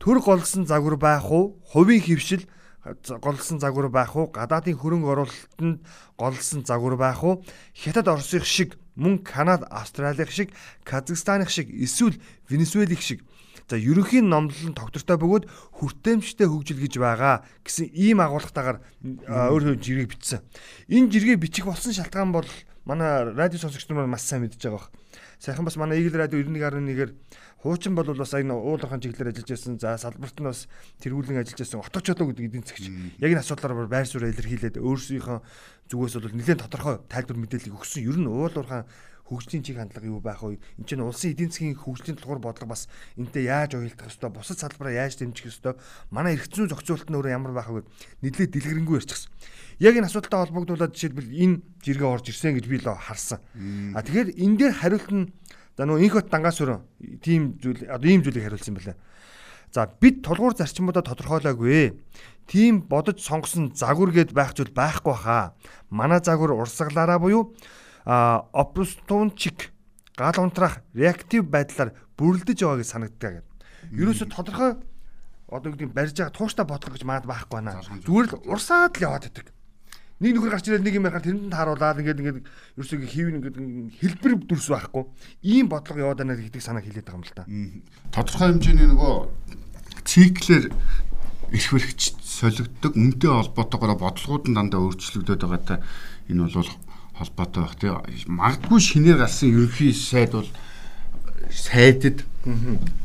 Төр 0.00 0.24
голсон 0.24 0.64
загвар 0.64 0.96
байх 0.96 1.28
уу? 1.28 1.60
Хувийн 1.60 2.00
хөвшил 2.00 2.48
голсон 3.20 3.60
загвар 3.60 3.92
байх 3.92 4.16
уу? 4.16 4.32
Гадаадын 4.32 4.80
хөрөнгө 4.80 5.12
оруулалтанд 5.12 5.84
голсон 6.16 6.64
загвар 6.64 6.96
байх 6.96 7.20
уу? 7.20 7.44
Хятад 7.76 8.08
Оросыг 8.08 8.48
шиг 8.48 8.80
мөн 8.96 9.20
Канада, 9.20 9.68
Австралийн 9.68 10.26
шиг, 10.32 10.56
Казахстаних 10.88 11.50
шиг 11.50 11.68
эсвэл 11.68 12.16
Венесуэлийн 12.48 12.96
шиг 12.96 13.20
За 13.70 13.78
ерөнхийн 13.78 14.26
номлол 14.26 14.66
нь 14.66 14.74
тогтвортой 14.74 15.14
бөгөөд 15.14 15.44
хүртээмжтэй 15.78 16.50
хөгжил 16.50 16.82
гэж 16.82 16.98
байгаа 16.98 17.46
гэсэн 17.62 17.94
ийм 17.94 18.18
агуулгатаагаар 18.18 18.82
өөрөө 19.30 19.78
жиргэг 19.78 20.10
бичсэн. 20.10 20.42
Энэ 20.90 21.06
жиргээ 21.14 21.38
бичих 21.38 21.70
болсон 21.70 21.94
шалтгаан 21.94 22.34
бол 22.34 22.50
манай 22.82 23.30
радио 23.30 23.62
сонсогч 23.62 23.86
нар 23.86 24.10
маш 24.10 24.26
сайн 24.26 24.42
мэдж 24.42 24.58
байгаа. 24.58 24.90
Сайхан 25.38 25.62
бас 25.62 25.78
манай 25.78 26.02
Eagle 26.02 26.18
радио 26.18 26.42
91.1-ээр 26.42 27.14
хуучин 27.60 27.94
бол 27.94 28.08
бас 28.08 28.32
энэ 28.32 28.56
уулархан 28.56 29.00
чиглэлээр 29.04 29.36
ажиллаж 29.36 29.50
байсан. 29.52 29.76
За 29.76 29.96
салбарт 30.00 30.36
нь 30.40 30.48
бас 30.48 30.64
тэргүүлэн 31.04 31.44
ажиллаж 31.44 31.60
байсан. 31.60 31.84
Отогчолоо 31.84 32.32
гэдэг 32.32 32.48
эдийн 32.48 32.64
засгч. 32.64 32.88
Яг 33.20 33.30
энэ 33.36 33.44
асуудлаар 33.44 33.84
байр 33.84 34.08
суурь 34.08 34.32
илэрхийлээд 34.32 34.80
өөрсдийнхөө 34.80 35.38
зүгээс 35.92 36.14
бол 36.16 36.36
нэлээд 36.40 36.64
тодорхой 36.64 36.96
тайлбар 37.12 37.36
мэдээлэл 37.36 37.76
өгсөн. 37.76 38.08
Ер 38.08 38.16
нь 38.16 38.32
уулуурхан 38.32 38.88
хөгжлийн 39.30 39.62
чиг 39.62 39.78
хандлага 39.78 40.10
юу 40.10 40.18
байх 40.18 40.42
вэ? 40.42 40.58
Энд 40.80 40.88
чинь 40.90 41.06
улсын 41.06 41.30
эдийн 41.30 41.54
засгийн 41.54 41.78
хөгжлийн 41.78 42.18
тулгуур 42.18 42.42
бодлого 42.42 42.74
бас 42.74 42.90
энтэй 43.14 43.46
яаж 43.46 43.78
уялдах 43.78 44.10
ёстой, 44.10 44.30
бусад 44.34 44.58
салбараа 44.58 45.06
яаж 45.06 45.22
дэмжих 45.22 45.54
ёстой, 45.54 45.78
манай 46.10 46.34
зүйн 46.34 46.66
зохицуулалт 46.66 47.06
нь 47.06 47.14
өөрөө 47.14 47.30
ямар 47.30 47.54
байх 47.54 47.70
вэ? 47.70 47.86
Нийтлээ 48.26 48.50
дэлгэрэнгүй 48.50 48.98
ярьчихсан. 48.98 49.30
Яг 49.78 49.94
энэ 49.94 50.10
асуудалтай 50.10 50.50
холбогдуулаад 50.50 50.98
жишээлбэл 50.98 51.30
энэ 51.30 51.62
жиргээ 51.78 52.10
орж 52.10 52.26
ирсэн 52.26 52.58
гэж 52.58 52.66
би 52.66 52.82
л 52.82 52.90
харсан. 52.90 53.38
А 53.94 54.02
тэгэхээр 54.02 54.34
энэ 54.34 54.58
дээр 54.58 54.74
хариулт 54.74 55.10
нь 55.14 55.30
за 55.80 55.88
нөгөө 55.88 56.04
инх 56.04 56.14
бот 56.18 56.28
дангаас 56.28 56.60
өрөө 56.60 56.78
тийм 57.24 57.56
зүйл 57.56 57.88
одоо 57.88 58.04
ийм 58.04 58.20
зүйлийг 58.20 58.44
хариулсан 58.44 58.76
байна. 58.76 59.00
За 59.72 59.88
бид 59.88 60.20
тулгуур 60.20 60.52
зарчмуудаа 60.52 61.00
тодорхойлоогүй. 61.00 61.96
Тийм 62.44 62.84
бодож 62.84 63.24
сонгосон 63.24 63.72
загвар 63.72 64.12
гэд 64.12 64.36
байх 64.36 64.52
зүйл 64.52 64.76
байхгүй 64.76 65.16
хаа. 65.16 65.56
Манай 65.88 66.20
загвар 66.20 66.52
урсгалаараа 66.52 67.16
буюу 67.16 67.56
а 68.04 68.44
опустунчик 68.52 69.72
гал 70.20 70.36
унтрах 70.36 70.84
реактив 70.92 71.48
байдлаар 71.48 71.96
бүрлдэж 72.20 72.60
байгааг 72.60 72.84
санагддаг 72.84 73.32
гэдэг. 73.40 73.48
Ерөөсө 73.96 74.28
тодорхой 74.28 74.76
одоо 75.48 75.72
гэдэг 75.72 75.96
барьж 75.96 76.12
байгаа 76.12 76.36
тууштай 76.36 76.68
бодлого 76.68 76.92
гэж 76.92 77.04
маад 77.08 77.24
байхгүй 77.24 77.56
байна. 77.56 77.80
Зүгээр 78.04 78.26
л 78.36 78.52
урсаад 78.52 79.00
л 79.00 79.04
яваад 79.08 79.32
байдаг. 79.32 79.48
Нэг 80.20 80.36
нөхөр 80.36 80.52
гарч 80.52 80.68
ирээд 80.68 80.84
нэг 80.84 80.94
юм 81.00 81.08
ярахаар 81.08 81.24
тэрэнд 81.24 81.48
тааруулаад 81.48 82.00
ингээд 82.04 82.20
ингээд 82.20 82.38
ерөөсөө 82.76 82.98
хийв 83.08 83.28
ингээд 83.32 83.56
хэлбэр 84.04 84.32
дүрс 84.44 84.68
байхгүй. 84.68 85.04
Ийм 85.48 85.72
бодлого 85.72 86.12
яваад 86.12 86.20
байна 86.20 86.36
гэдэг 86.36 86.60
санаа 86.60 86.84
хэлээд 86.84 87.08
байгаа 87.08 87.16
юм 87.16 87.24
л 87.24 87.32
та. 87.32 87.48
Тодорхой 88.12 88.52
хэмжээний 88.52 88.88
нөгөө 88.92 89.14
циклэр 90.04 90.64
эрх 91.56 91.68
баригч 91.72 92.02
солигддог 92.20 92.92
үнтэй 93.00 93.32
холбоотойгоор 93.32 93.96
бодлогууд 93.96 94.44
нь 94.52 94.56
дандаа 94.60 94.80
өөрчлөгдөд 94.92 95.40
байгаа 95.40 95.64
та. 95.64 95.76
Энэ 96.28 96.52
бол 96.52 96.68
холбоотой 97.16 97.64
байх 97.64 97.76
тийм 97.80 97.96
магадгүй 98.36 98.80
шинээр 98.80 99.24
гарсан 99.24 99.48
ерөнхий 99.56 99.96
сайд 99.96 100.36
бол 100.36 100.50
сайдд 101.48 102.28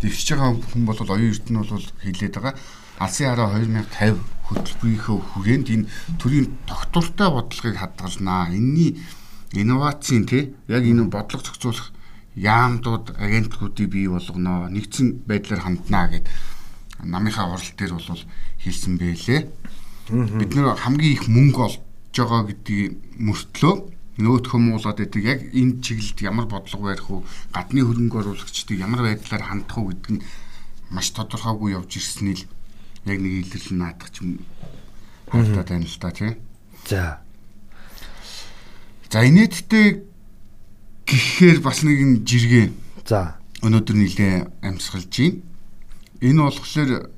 дэвшиж 0.03 0.35
байгаа 0.35 0.59
хүн 0.59 0.83
бол 0.83 0.99
оюун 0.99 1.31
эрдэнэ 1.31 1.63
бол 1.63 1.87
хэлээд 2.03 2.35
байгаа. 2.35 2.55
Алсын 2.99 3.31
хараа 3.31 3.55
2050 3.55 4.34
хөтөлбөрийнхөө 4.49 5.17
хүрээнд 5.33 5.67
энэ 5.73 5.89
төрийн 6.21 6.47
тогтвортой 6.69 7.29
бодлогыг 7.33 7.75
хадгалнаа. 7.77 8.53
Энийний 8.53 9.01
инновацийн 9.53 10.25
тий 10.25 10.53
яг 10.67 10.83
энэ 10.85 11.09
бодлого 11.09 11.43
зохицуулах 11.43 11.91
яамдууд 12.35 13.15
агентлагуудыг 13.17 13.87
бий 13.89 14.07
болгоно. 14.07 14.69
Нэгдсэн 14.69 15.25
байдлаар 15.25 15.61
ханднаа 15.63 16.05
гэд 16.11 16.25
намынхаа 17.03 17.55
оролт 17.55 17.75
дээр 17.77 17.93
бол 17.97 18.23
хэлсэн 18.61 18.93
байлээ. 18.99 19.41
Бид 20.09 20.51
нэр 20.53 20.77
хамгийн 20.77 21.15
их 21.17 21.25
мөнгө 21.27 21.61
олж 21.65 21.79
байгаа 22.13 22.45
гэдгийг 22.45 22.93
мөртлөө 23.17 23.73
нөгөөх 24.15 24.47
хүмүүлээд 24.47 24.99
байдаг 25.03 25.23
яг 25.27 25.39
энэ 25.51 25.83
чиглэлд 25.83 26.19
ямар 26.23 26.47
бодлого 26.47 26.87
барих 26.87 27.07
уу 27.11 27.27
гадны 27.51 27.83
хөрөнгө 27.83 28.15
оруулагчдыг 28.23 28.79
ямар 28.79 29.03
байдлаар 29.03 29.43
хандах 29.43 29.75
уу 29.75 29.91
гэдэг 29.91 30.11
нь 30.15 30.23
маш 30.87 31.11
тодорхойгүй 31.11 31.75
явж 31.75 31.91
ирснийг 31.99 32.47
яг 33.05 33.17
нэг 33.21 33.33
илэрлэн 33.45 33.77
наадах 33.79 34.09
юм 34.21 34.39
тохиолдоод 35.29 35.69
байна 35.69 35.85
л 35.85 35.97
да 36.01 36.11
тий. 36.11 36.33
За. 36.85 37.21
За 39.09 39.19
инээдтэй 39.25 40.03
гэхээр 41.05 41.59
бас 41.61 41.81
нэгэн 41.85 42.25
жиргээ. 42.25 42.67
За. 43.05 43.37
Өнөөдөр 43.61 43.95
нилээ 43.95 44.35
амьсгалж 44.61 45.09
байна. 45.09 45.41
Энэ 46.21 46.41
болохоор 46.41 47.09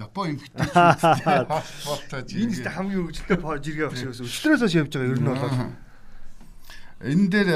Япон 0.00 0.32
эмэгтэй 0.32 0.64
холбоотой 0.64 2.24
Энэ 2.32 2.52
ихтэй 2.56 2.72
хамгийн 2.72 3.04
хөгжилтэй 3.04 3.36
жиргээ 3.36 3.88
багш 3.92 4.02
гэсэн. 4.08 4.24
Өчтөрөөс 4.24 4.62
хойш 4.64 4.74
явж 4.80 4.92
байгаа 4.96 5.12
ер 5.12 5.20
нь 5.20 5.28
бол 5.28 5.44
энэ 7.04 7.28
дээр 7.28 7.50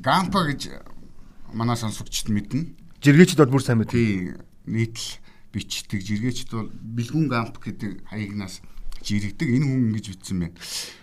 Гампа 0.00 0.40
гэж 0.48 0.80
манай 1.52 1.76
сонсогчд 1.76 2.32
мэднэ. 2.32 2.72
жиргээчд 3.04 3.36
бол 3.40 3.52
бүр 3.56 3.64
сайн 3.64 3.84
мэд. 3.84 3.92
Тий 3.92 4.32
нийтл 4.64 5.20
бичдэг 5.52 6.00
жиргээчд 6.00 6.50
бол 6.54 6.70
бэлгүн 6.70 7.26
гамп 7.28 7.58
гэдэг 7.58 8.06
хаягнаас 8.06 8.62
жирэгдэг 9.02 9.48
энэ 9.48 9.66
хүн 9.66 9.82
ингэж 9.90 10.06
бичсэн 10.14 10.38
байна. 10.40 10.56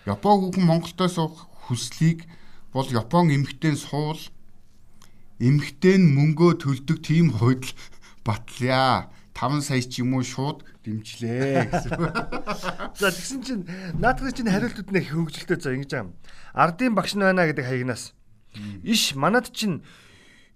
Япон 0.06 0.52
хүн 0.54 0.64
Монголдоо 0.64 1.08
суух 1.08 1.48
хүслийг 1.68 2.24
бол 2.72 2.88
Япон 2.88 3.28
эмэгтэй 3.34 3.76
суул 3.76 4.20
эмэгтэй 5.38 5.98
нь 6.00 6.14
мөнгөө 6.16 6.62
төлдөг 6.62 6.98
тийм 7.04 7.34
хойдл 7.34 7.74
батлая. 8.24 9.10
5 9.38 9.62
сая 9.62 9.78
ч 9.86 10.02
юм 10.02 10.18
уу 10.18 10.26
шууд 10.26 10.66
дэмжлээ 10.82 11.70
гэсэн. 11.70 11.94
За 12.98 13.14
тэгсэн 13.14 13.40
чинь 13.46 13.62
наадхын 13.94 14.34
чинь 14.34 14.50
хариултууд 14.50 14.90
нэг 14.90 15.14
хөгжилтэй 15.14 15.58
за 15.62 15.78
ингэж 15.78 15.92
юм. 15.94 16.10
Ардын 16.58 16.98
багш 16.98 17.14
нь 17.14 17.22
байна 17.22 17.46
гэдэг 17.46 17.62
хаягнаас. 17.62 18.18
Иш 18.82 19.14
манад 19.14 19.54
чинь 19.54 19.78
9 19.78 20.07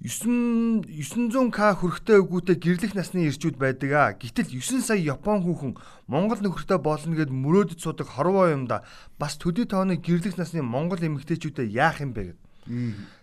900к 0.03 1.79
хүрэхтэй 1.79 2.19
өгүүтэй 2.27 2.57
гэрлэх 2.59 2.99
насны 2.99 3.31
ирчүүд 3.31 3.55
байдаг 3.55 3.91
а. 3.95 4.11
Гэтэл 4.19 4.59
9 4.59 4.83
сая 4.83 4.99
Япон 4.99 5.47
хүүхэн 5.47 5.79
Монгол 6.11 6.43
нөхөртэй 6.43 6.83
болно 6.83 7.15
гэд 7.15 7.31
мөрөөдөж 7.31 7.79
суудаг 7.79 8.11
хорвоо 8.11 8.51
юм 8.51 8.67
да. 8.67 8.83
Бас 9.15 9.39
төдий 9.39 9.63
тооны 9.63 10.03
гэрлэх 10.03 10.35
насны 10.35 10.59
Монгол 10.59 10.99
эмэгтэйчүүдэд 10.99 11.71
яах 11.71 12.03
юм 12.03 12.19
бэ 12.19 12.35
гэд. 12.35 12.39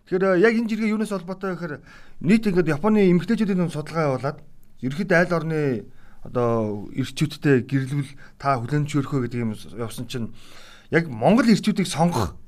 Тэгэхээр 0.07 0.39
яг 0.39 0.55
энэ 0.55 0.69
жиргээ 0.71 0.93
юунаас 0.95 1.11
холбоотой 1.11 1.59
гэхээр 1.59 1.83
нийт 2.23 2.47
ингээд 2.47 2.71
Японы 2.71 3.11
эмэгтэйчүүдийн 3.11 3.75
судалгаа 3.75 4.15
явуулаад 4.15 4.37
ерхэд 4.79 5.11
айл 5.11 5.35
орны 5.35 5.83
одоо 6.23 6.87
ирчүүдтэй 6.95 7.67
гэрлэвэл 7.67 8.15
та 8.39 8.55
хүлэнж 8.55 8.87
өрхөө 8.95 9.27
гэдэг 9.27 9.39
юм 9.43 9.51
явсан 9.75 10.07
чинь 10.07 10.31
яг 10.91 11.11
Монгол 11.11 11.47
ирчүүдийг 11.47 11.87
сонгох 11.87 12.39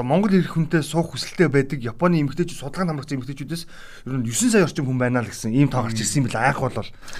одоо 0.00 0.08
Монгол 0.08 0.32
ирэх 0.32 0.56
хүнтэй 0.56 0.80
суух 0.80 1.12
хүсэлтэй 1.12 1.52
байдаг 1.52 1.84
Японы 1.84 2.24
эмэгтэйчүүд 2.24 2.56
судалгаанд 2.56 2.96
хамрагсан 2.96 3.20
эмэгтэйчүүдээс 3.20 3.62
ер 4.08 4.16
нь 4.16 4.24
9 4.24 4.48
сая 4.48 4.64
орчим 4.64 4.88
хүн 4.88 4.96
байна 4.96 5.20
л 5.20 5.28
гэсэн 5.28 5.52
ийм 5.52 5.68
тоо 5.68 5.84
гарч 5.84 6.00
ирсэн 6.00 6.24
юм 6.24 6.32
бэл 6.32 6.40
айх 6.40 6.56
бол 6.56 6.72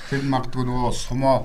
Тэр 0.09 0.25
магадгүй 0.25 0.65
нөгөө 0.65 0.93
сумоо 0.97 1.45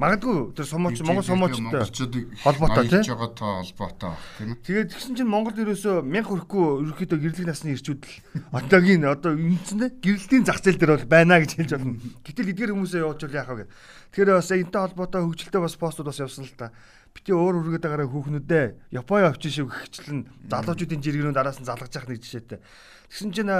магадгүй 0.00 0.36
тэр 0.56 0.66
сумооч 0.68 1.00
Монгол 1.04 1.24
сумоочтой 1.24 1.64
монголчуудыг 1.66 2.24
холбоотой 2.40 2.88
тийм 2.88 3.04
байгаа 3.04 3.30
тоо 3.36 3.52
холбоотой 3.60 4.12
тийм 4.38 4.48
ээ. 4.54 4.60
Тэгээд 4.64 4.88
тэгсэн 4.96 5.14
чинь 5.18 5.28
Монгол 5.28 5.56
ерөөсөө 5.60 6.04
1000 6.04 6.24
хүрэхгүй 6.24 6.64
ерөөхдөө 6.88 7.18
гэрлэх 7.20 7.48
насны 7.50 7.74
ирчүүд 7.74 8.00
л 8.00 8.14
одоогийн 8.54 9.04
одоо 9.04 9.36
үндсэндээ 9.36 9.90
гэрлэлтийн 10.00 10.46
зах 10.46 10.62
зээл 10.64 10.80
дээр 10.80 10.94
бол 10.94 11.10
байна 11.10 11.42
гэж 11.42 11.52
хэлж 11.58 11.72
болно. 11.76 12.00
Гэтэл 12.24 12.50
эдгээр 12.54 12.72
хүмүүсээ 12.72 13.02
явуулж 13.04 13.22
яах 13.28 13.50
вэ 13.50 13.56
гэд. 13.66 13.70
Тэгэхээр 14.14 14.30
бас 14.40 14.50
энэтэй 14.54 14.80
холбоотой 14.80 15.20
хөгжилтэй 15.26 15.60
бас 15.60 15.74
постууд 15.76 16.08
бас 16.08 16.22
явсан 16.22 16.44
л 16.48 16.54
та. 16.56 16.72
Бити 17.10 17.34
өөр 17.34 17.60
үргээд 17.60 17.84
байгаараа 17.84 18.10
хүүхнүүдээ 18.10 18.64
Япон 18.94 19.26
явчих 19.26 19.52
шиг 19.52 19.68
хөгчлэн 19.70 20.30
залуучуудын 20.46 21.02
жиргэнүүд 21.02 21.40
араас 21.40 21.58
нь 21.58 21.66
залгаж 21.66 21.90
явах 21.90 22.08
нэг 22.10 22.22
жишээтэй. 22.22 22.62
Тэгсэн 23.10 23.30
чинь 23.34 23.52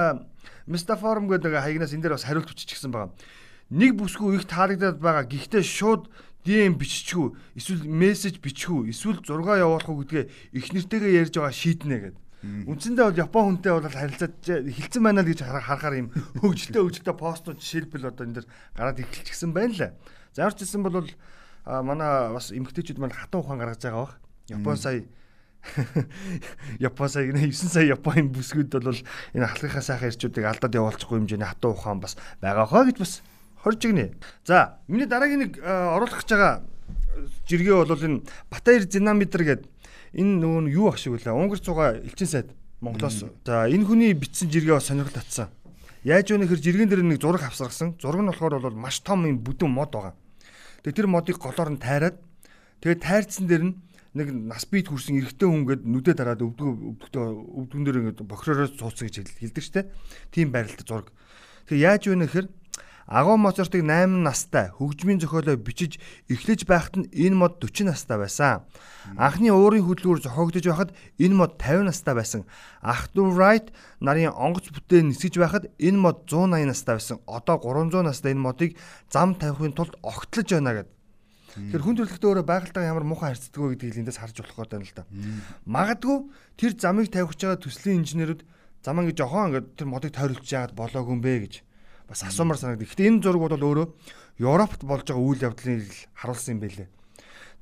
Мистаформ 0.71 1.27
гэдэг 1.27 1.59
хаягнаас 1.59 1.91
энэ 1.91 2.07
дээр 2.07 2.15
бас 2.15 2.25
хариулт 2.25 2.55
өччихсэн 2.55 2.95
байгаа. 2.95 3.11
Нэг 3.75 3.99
бүсгүй 3.99 4.39
их 4.39 4.47
таалагдаад 4.47 5.03
байгаа. 5.03 5.27
Гэхдээ 5.27 5.67
шууд 5.67 6.07
DM 6.47 6.79
биччихүү, 6.81 7.37
эсвэл 7.59 7.85
мессеж 7.85 8.41
биччихүү, 8.41 8.89
эсвэл 8.95 9.21
зураг 9.21 9.61
явуулах 9.61 9.91
уу 9.93 10.01
гэдгээ 10.07 10.57
их 10.57 10.73
нэртэйгээ 10.73 11.19
ярьж 11.21 11.35
байгаа 11.37 11.53
шийднэ 11.53 11.97
гэдэг. 12.01 12.17
Үндсэндээ 12.41 13.05
бол 13.05 13.21
Япон 13.21 13.45
хүнтэй 13.61 13.73
бол 13.77 13.85
харилцаад 13.85 14.35
хилцэн 14.49 15.03
байна 15.05 15.21
л 15.21 15.29
гэж 15.29 15.45
харахаар 15.45 16.01
юм 16.01 16.09
хөгжилтэй 16.41 16.81
хөгжилтэй 16.81 17.13
постууд 17.13 17.61
жишээлбэл 17.61 18.09
одоо 18.09 18.25
энэ 18.25 18.37
дэр 18.41 18.47
гараад 18.73 19.03
эхэлчихсэн 19.05 19.53
байна 19.53 19.77
лээ. 19.77 19.93
За 20.33 20.49
ямар 20.49 20.57
ч 20.57 20.65
гэсэн 20.65 20.81
бол 20.81 21.05
манай 21.83 22.35
бас 22.35 22.51
эмгтээчүүд 22.51 22.99
маань 22.99 23.15
хатан 23.15 23.41
ухаан 23.41 23.59
гаргаж 23.63 23.83
байгаа 23.83 24.03
бах. 24.03 24.15
Япон 24.51 24.77
сая 24.77 25.05
Япон 26.79 27.09
сая 27.09 27.27
гэнэ 27.31 27.47
9 27.47 27.55
сая 27.55 27.87
Японы 27.87 28.33
бүсгүүд 28.35 28.83
бол 28.83 28.99
энэ 29.35 29.47
халахынхаа 29.47 29.85
сайхан 29.85 30.11
ирчүүдийг 30.11 30.47
алдаад 30.51 30.75
явуулчихгүй 30.75 31.19
хэмжээний 31.23 31.47
хатан 31.47 31.71
ухаан 31.71 32.01
бас 32.03 32.19
байгаа 32.43 32.67
хаа 32.67 32.85
гэж 32.91 32.99
бас 32.99 33.23
хорж 33.63 33.81
игнэ. 33.87 34.17
За 34.45 34.81
миний 34.89 35.07
дараагийн 35.07 35.47
нэг 35.47 35.53
оруулах 35.63 36.27
гэж 36.27 36.31
байгаа 36.35 36.55
жиргээ 37.47 37.77
бол 37.87 37.95
энэ 37.95 38.23
Батаяр 38.51 38.85
Зинаметр 38.89 39.45
гэдэг 39.45 39.69
энэ 40.17 40.33
нөгөө 40.43 40.73
юу 40.75 40.89
ах 40.89 40.99
шиг 40.99 41.15
үлээ. 41.15 41.35
Унгар 41.35 41.61
цуга 41.61 41.95
элчин 42.01 42.27
сайд 42.27 42.49
Монголоос. 42.81 43.29
За 43.45 43.69
энэ 43.69 43.85
хүний 43.85 44.13
бичсэн 44.17 44.51
жиргээ 44.51 44.75
бас 44.75 44.89
сонирхол 44.89 45.15
татсан. 45.15 45.53
Яаж 46.03 46.33
вэ 46.33 46.49
гэхээр 46.49 46.65
жиргэн 46.65 46.89
дээр 46.89 47.05
нэг 47.05 47.21
зураг 47.21 47.45
авсаргасан. 47.45 48.01
Зураг 48.01 48.25
нь 48.25 48.31
болохоор 48.33 48.59
бол 48.59 48.75
маш 48.75 49.05
том 49.05 49.29
юм 49.29 49.39
бүдүүн 49.45 49.71
мод 49.71 49.93
байгаа. 49.93 50.15
Тэгээ 50.85 50.97
тэр 50.97 51.09
модыг 51.09 51.37
голоор 51.37 51.71
нь 51.77 51.83
тайраад 51.83 52.17
тэгээ 52.81 52.99
тайрцсан 53.05 53.47
дээр 53.47 53.65
нь 53.69 53.75
нэг 54.15 54.29
нас 54.35 54.67
бийд 54.67 54.91
хүрсэн 54.91 55.23
эрэгтэй 55.23 55.47
хүн 55.47 55.65
гээд 55.69 55.83
нүдэ 55.87 56.13
дараад 56.19 56.43
өвдгөө 56.43 56.71
өвдөгтөө 56.99 57.25
өвдгөн 57.63 57.85
дээр 57.87 57.99
ингээд 58.03 58.27
бохиророо 58.27 58.69
цууцсан 58.75 59.07
гэж 59.07 59.17
хэлдэг 59.39 59.65
штэ. 59.65 59.87
Тийм 60.35 60.51
байралтай 60.51 60.83
зураг. 60.83 61.15
Тэгээ 61.71 61.87
яаж 61.87 62.03
вэ 62.11 62.19
нэхэр 62.19 62.47
Агуу 63.11 63.35
Моцартыг 63.37 63.83
8 63.83 64.23
настай 64.23 64.71
хөгжмийн 64.71 65.19
зохиолоо 65.19 65.59
бичиж 65.59 65.99
эхлэж 66.31 66.63
байхад 66.63 66.95
нь 66.95 67.11
энэ 67.11 67.35
мод 67.35 67.59
40 67.59 67.91
настай 67.91 68.15
байсан. 68.23 68.63
Анхны 69.19 69.51
уурын 69.51 69.83
хөдөлгүүр 69.83 70.23
зохиогдож 70.23 70.63
байхад 70.63 70.95
энэ 71.19 71.35
мод 71.35 71.59
50 71.59 71.91
настай 71.91 72.15
байсан. 72.15 72.47
Arthur 72.79 73.35
Wright 73.35 73.75
нарын 73.99 74.31
онгоц 74.31 74.71
бүтээн 74.71 75.11
нисгэж 75.11 75.43
байхад 75.43 75.67
энэ 75.83 75.99
мод 75.99 76.31
180 76.31 76.71
настай 76.71 76.95
байсан. 77.03 77.19
Одоо 77.27 77.59
300 77.59 78.07
настай 78.07 78.31
энэ 78.31 78.47
модыг 78.47 78.79
зам 79.11 79.35
тавихын 79.35 79.75
тулд 79.75 79.99
огтлож 80.07 80.47
байна 80.47 80.79
гэдэг. 80.79 80.95
Тэр 81.51 81.83
хүн 81.83 81.99
төрөлхтөө 81.99 82.31
өөрөө 82.31 82.47
байгальтайгаа 82.47 82.95
ямар 82.95 83.03
муухай 83.03 83.35
харьцдаг 83.35 83.59
вэ 83.59 83.75
гэдгийг 83.75 84.07
эндээс 84.07 84.23
харж 84.23 84.39
болох 84.39 84.55
гэдэг 84.55 84.79
юм 84.79 84.87
л 84.87 84.95
да. 84.95 85.03
Магадгүй 85.67 86.19
тэр 86.55 86.79
замыг 86.79 87.11
тавих 87.11 87.35
гэж 87.35 87.43
байгаа 87.43 87.59
төслийн 87.59 88.07
инженерүүд 88.07 88.47
замаа 88.87 89.03
ингэ 89.03 89.19
жохоо 89.19 89.51
ингэ 89.51 89.75
тэр 89.75 89.91
модыг 89.91 90.15
тойролцож 90.15 90.47
яагаад 90.47 90.79
болоогүй 90.79 91.11
юм 91.19 91.23
бэ 91.27 91.35
гэж 91.43 91.55
бас 92.11 92.27
асуумар 92.27 92.59
санагдав. 92.59 92.91
Гэхдээ 92.91 93.07
энэ 93.07 93.23
зураг 93.23 93.47
бол 93.47 93.55
өөрөө 93.55 93.87
Европт 94.43 94.83
болж 94.83 95.07
байгаа 95.07 95.23
үйл 95.23 95.47
явдлыг 95.47 95.87
харуулсан 96.19 96.59
юм 96.59 96.61
байлээ. 96.67 96.89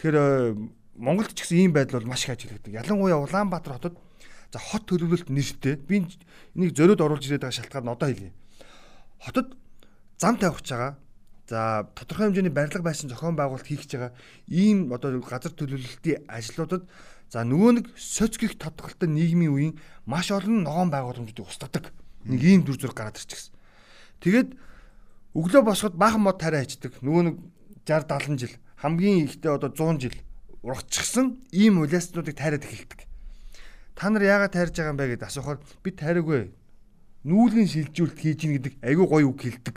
Тэгэхээр 0.01 0.17
э, 0.17 0.57
Монголд 0.97 1.37
ч 1.37 1.45
гэсэн 1.45 1.69
ийм 1.69 1.73
байдал 1.77 2.01
бол 2.01 2.17
маш 2.17 2.25
их 2.25 2.33
ажиглагддаг. 2.33 2.73
Ялангуяа 2.73 3.21
Улаанбаатар 3.21 3.77
хотод 3.77 4.01
за 4.49 4.59
хот 4.59 4.89
төлөвлөлт 4.89 5.29
нэртэй 5.29 5.77
би 5.77 6.09
энийг 6.57 6.73
зөрөөд 6.73 7.05
оруулж 7.05 7.29
ирээд 7.29 7.45
байгаа 7.45 7.59
шалтгаан 7.61 7.85
нь 7.85 7.93
одоо 7.93 8.09
хэлье. 8.09 8.33
Хотод 9.21 9.53
зам 10.17 10.41
тавих 10.41 10.65
гэж 10.65 10.69
байгаа. 10.73 10.93
За 11.49 11.61
тодорхой 11.93 12.33
хэмжээний 12.33 12.53
барилга 12.53 12.81
байшин 12.81 13.13
зохион 13.13 13.37
байгуулалт 13.37 13.69
хийх 13.69 13.85
гэж 13.85 13.93
байгаа 14.01 14.13
ийм 14.49 14.89
одоо 14.89 15.21
газар 15.21 15.53
төлөвлөлтийн 15.53 16.25
ажлуудад 16.25 16.89
за 17.29 17.45
нөгөө 17.45 17.71
нэг 17.77 17.87
соцгих 18.01 18.57
тодголтой 18.57 19.09
нийгмийн 19.13 19.53
үеийн 19.53 19.75
маш 20.09 20.33
олон 20.33 20.65
ногоон 20.65 20.89
байгууламжуудыг 20.89 21.45
устгадаг. 21.45 21.93
Нэг 22.25 22.41
ийм 22.41 22.63
дүр 22.65 22.81
зураг 22.81 22.97
гараад 22.97 23.21
ирчихсэн. 23.21 23.58
Тэгээд 24.21 24.55
өглөө 25.35 25.63
босоход 25.63 25.95
баахан 25.95 26.23
мод 26.23 26.39
тариа 26.41 26.65
хийдэг. 26.65 26.99
Нөгөө 27.03 27.23
нэг 27.29 27.37
60 27.87 28.39
70 28.39 28.39
жил 28.39 28.55
хамгийн 28.79 29.27
ихтэй 29.27 29.53
одоо 29.55 29.71
100 29.71 30.01
жил 30.03 30.17
ургачихсан 30.63 31.39
ийм 31.53 31.81
улиаснуудыг 31.83 32.37
тайраад 32.37 32.65
эхэлдэг. 32.65 33.07
Та 33.95 34.11
нар 34.11 34.23
яагаад 34.23 34.53
тайрж 34.55 34.75
байгаа 34.79 34.93
юм 34.95 34.99
бэ 34.99 35.07
гэдээ 35.15 35.29
асуухаар 35.29 35.59
би 35.83 35.91
тайраагүй. 35.91 36.51
Нүүлгэн 37.27 37.67
шилжүүлэлт 37.67 38.19
хийж 38.19 38.41
ийн 38.47 38.55
гэдэг 38.59 38.75
айгүй 38.83 39.07
гоё 39.07 39.27
үг 39.27 39.43
хэлдэг. 39.43 39.77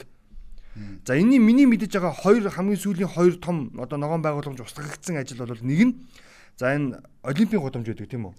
За 1.06 1.18
энэний 1.18 1.42
миний 1.42 1.66
мэдэж 1.66 1.98
байгаа 1.98 2.14
хоёр 2.14 2.46
хамгийн 2.50 2.78
сүүлийн 2.78 3.10
хоёр 3.10 3.36
том 3.42 3.74
одоо 3.82 3.98
ногоон 3.98 4.22
байгууламж 4.22 4.62
устгагдсан 4.62 5.18
ажил 5.18 5.42
бол 5.42 5.58
нэг 5.66 5.82
нь 5.82 5.94
за 6.62 6.78
энэ 6.78 7.02
олимпийн 7.26 7.58
гудамж 7.58 7.90
байдаг 7.90 8.06
тийм 8.06 8.30
үү? 8.30 8.34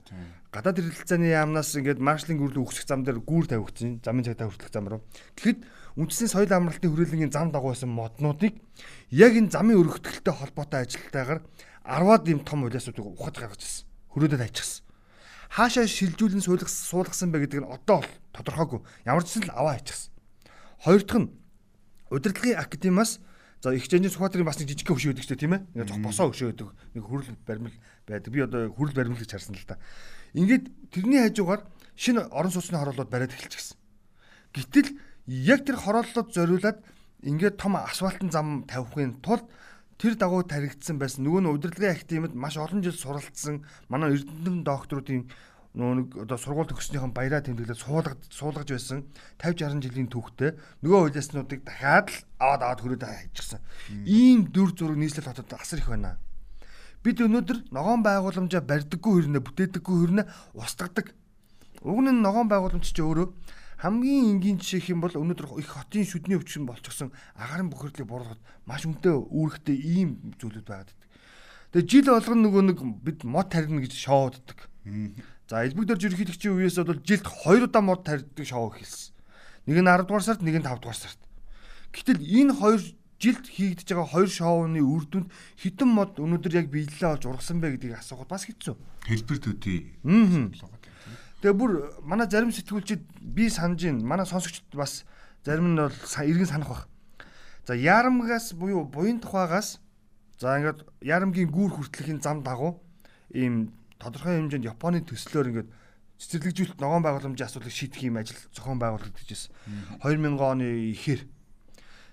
Гадаад 0.55 0.79
ирэлцээний 0.79 1.35
яамнаас 1.35 1.75
ингээд 1.75 1.99
маршалын 1.99 2.39
гүрэл 2.39 2.63
үхсэх 2.63 2.87
зам 2.87 3.03
дээр 3.03 3.19
гүүр 3.19 3.51
тавигдсан. 3.51 3.99
Замын 3.99 4.23
цагтаа 4.23 4.47
хүртэх 4.47 4.71
зам 4.71 4.87
руу. 4.87 5.03
Тэгэхэд 5.35 5.67
үндэсний 5.99 6.31
соёл 6.31 6.53
амралтын 6.55 6.93
хүрээлэнгийн 6.95 7.35
зам 7.35 7.51
дагуу 7.51 7.75
байсан 7.75 7.91
моднуудыг 7.91 8.55
яг 9.11 9.33
энэ 9.35 9.51
замын 9.51 9.83
өргөтгөлтэй 9.83 10.35
холбоотой 10.39 10.87
ажилтайгаар 10.87 11.43
10-аад 11.83 12.25
ийм 12.31 12.41
том 12.47 12.63
улиасуудыг 12.63 13.03
ухаж 13.03 13.35
гаргаж 13.43 13.61
ирсэн. 13.67 13.87
Хөрөөдөд 14.15 14.47
аччихсан. 14.47 14.87
Хаашаа 15.51 15.87
шилжүүлэн 15.91 16.47
суулгасан 16.47 17.35
бэ 17.35 17.45
гэдэг 17.51 17.61
нь 17.61 17.69
одоо 17.69 18.07
тодорхойгүй. 18.31 18.81
Ямар 19.03 19.27
ч 19.27 19.37
зүйл 19.43 19.51
аваа 19.51 19.77
аччихсан. 19.77 20.15
Хоёр 20.87 21.03
дахь 21.03 21.21
нь 21.27 21.33
удирдлагын 22.09 22.61
академиас 22.63 23.21
за 23.63 23.71
их 23.71 23.87
хэмжээний 23.87 24.11
Сүхбаатарын 24.11 24.47
бас 24.47 24.59
нэг 24.59 24.75
жижиг 24.75 24.91
хөшөө 24.91 25.15
өгдөг 25.15 25.23
ч 25.23 25.39
тийм 25.39 25.55
ээ. 25.55 25.63
Ингээд 25.71 25.89
зох 25.95 26.03
босоо 26.03 26.27
хөшөө 26.35 26.51
өгдөг. 26.51 26.69
Нэг 26.99 27.05
хүрэл 27.07 27.39
баримл 27.47 27.75
байдаг. 28.11 28.31
Би 28.35 28.43
одоо 28.43 28.75
хүрэл 28.75 28.99
баримл 28.99 29.23
гэж 29.23 29.31
харсан 29.39 29.55
л 29.55 29.63
да. 29.71 29.79
Ингээд 30.35 30.67
тэрний 30.91 31.23
хажуугаар 31.23 31.63
шинэ 31.95 32.27
орон 32.35 32.51
сууцны 32.51 32.83
хороолууд 32.83 33.07
бариад 33.07 33.31
эхэлчихсэн. 33.39 33.79
Гэтэл 34.51 34.99
яг 35.31 35.63
тэр 35.63 35.79
хорооллоод 35.79 36.35
зориулаад 36.35 36.83
ингээд 37.23 37.63
том 37.63 37.79
асфальтын 37.79 38.35
зам 38.35 38.67
тавихын 38.67 39.23
тулд 39.23 39.47
тэр 39.95 40.19
дагуу 40.19 40.43
таригдсан 40.43 40.99
байсан. 40.99 41.23
Нөгөө 41.23 41.47
нь 41.47 41.53
удирдлагын 41.55 41.95
активэд 41.95 42.35
маш 42.35 42.59
олон 42.59 42.83
жил 42.83 42.99
суралцсан 42.99 43.63
манай 43.87 44.19
эрдэнэм 44.19 44.67
докторуудын 44.67 45.31
нөгөө 45.73 45.95
нэг 45.97 46.09
одоо 46.29 46.37
сургууль 46.37 46.69
төгснөхийн 46.69 47.17
баяраа 47.17 47.41
тэмдэглээд 47.41 47.81
суулгаж 47.81 48.21
суулгаж 48.29 48.69
байсан 48.69 49.09
50 49.41 49.81
60 49.81 49.89
жилийн 49.89 50.09
түүхтэй 50.13 50.53
нөгөө 50.85 51.01
хуулиаснуудыг 51.09 51.65
дахиад 51.65 52.13
л 52.13 52.19
аваад 52.37 52.61
аваад 52.61 52.81
хөрөөд 52.85 53.05
хайчихсан. 53.09 53.61
Ийм 54.05 54.53
дүр 54.53 54.77
зураг 54.77 55.01
нийслэл 55.01 55.33
хотод 55.33 55.49
асар 55.57 55.81
их 55.81 55.89
байна. 55.89 56.21
Бид 57.01 57.25
өнөөдөр 57.25 57.73
ногоон 57.73 58.05
байгууламжаа 58.05 58.61
барьдаггүй 58.61 59.13
хэрнээ 59.25 59.43
бүтээдэггүй 59.49 59.97
хэрнээ 59.97 60.27
устгадаг. 60.61 61.17
Уг 61.81 61.99
нь 62.05 62.21
ногоон 62.21 62.53
байгууламж 62.53 62.93
чи 62.93 63.01
өөрөө 63.01 63.33
хамгийн 63.81 64.39
энгийн 64.39 64.61
жишээх 64.61 64.93
юм 64.93 65.01
бол 65.01 65.17
өнөөдөр 65.17 65.57
их 65.57 65.73
хотын 65.73 66.05
шүдний 66.05 66.37
өвчин 66.37 66.69
болчихсон 66.69 67.11
агарын 67.35 67.73
бохирдлыг 67.73 68.07
бууруулахад 68.07 68.45
маш 68.69 68.87
үнэтэй 68.87 69.11
үүрэгтэй 69.11 69.77
ийм 69.83 70.37
зүйлүүд 70.39 70.69
байгаад 70.69 70.93
байдаг. 70.93 71.01
Тэгээ 71.75 71.91
жил 71.91 72.07
болгоно 72.13 72.41
нөгөө 72.47 72.63
нэг 72.69 72.79
бид 73.03 73.19
мод 73.27 73.49
тарина 73.51 73.83
гэж 73.83 73.97
шоуддаг. 73.97 74.71
За 75.53 75.61
элбэг 75.69 75.85
дөрж 75.85 76.09
ерөнхийлөгчийн 76.09 76.57
үеэс 76.57 76.81
бол 76.81 76.97
жилд 77.05 77.29
2 77.29 77.69
удаа 77.69 77.85
мод 77.85 78.09
тарьдаг 78.09 78.41
шоу 78.41 78.73
эхэлсэн. 78.73 79.13
Нэг 79.69 79.85
нь 79.85 79.85
10 79.85 80.09
дугаар 80.09 80.25
сард, 80.25 80.41
нэг 80.41 80.57
нь 80.57 80.65
5 80.65 80.81
дугаар 80.81 80.97
сард. 80.97 81.21
Гэтэл 81.93 82.25
энэ 82.25 82.57
хоёр 82.57 82.81
жилд 83.21 83.45
хийгдэж 83.53 83.85
байгаа 83.93 84.09
хоёр 84.17 84.31
шоуны 84.33 84.81
үр 84.81 85.05
дүнд 85.05 85.29
хитэн 85.61 85.93
мод 85.93 86.17
өнөөдөр 86.17 86.57
яг 86.57 86.73
биелэлээ 86.73 87.21
олж 87.21 87.29
ургасан 87.29 87.61
бэ 87.61 87.77
гэдгийг 87.77 88.01
асуухад 88.01 88.33
бас 88.33 88.49
хэцүү. 88.49 88.81
Хэлбэр 89.05 89.39
төдий. 89.45 89.93
Тэгээ 91.45 91.53
бүр 91.53 92.01
манай 92.01 92.33
зарим 92.33 92.49
сэтгүүлчид 92.49 93.05
би 93.21 93.53
санаж 93.53 93.85
байна. 93.85 94.01
Манай 94.09 94.25
сонсогчд 94.25 94.73
бас 94.73 95.05
зарим 95.45 95.77
нь 95.77 95.85
бол 95.85 95.93
иргэн 95.93 96.49
санах 96.49 96.69
бах. 96.73 96.85
За 97.69 97.77
ярамгаас 97.77 98.57
буюу 98.57 98.89
буян 98.89 99.21
тухайгаас 99.21 99.85
за 100.41 100.57
ингээд 100.57 100.89
ярамгийн 101.05 101.53
гүүр 101.53 101.77
хүртэлхийн 101.77 102.25
зам 102.25 102.41
дагуу 102.41 102.81
ийм 103.37 103.69
тодорхой 104.03 104.43
хэмжээнд 104.43 104.67
Японы 104.67 105.07
төслөөр 105.07 105.49
ингээд 105.55 105.71
цэцэрлэгжүүлэлт 106.19 106.83
ногоон 106.83 107.03
байгууламжийн 107.07 107.47
асуудлыг 107.47 107.71
шийдэх 107.71 108.03
юм 108.03 108.19
ажил 108.19 108.39
зохион 108.51 108.83
байгуулагдаж 108.83 109.27
байсан. 109.27 109.51
2000 110.03 110.39
оны 110.43 110.67
ихэр. 110.91 111.23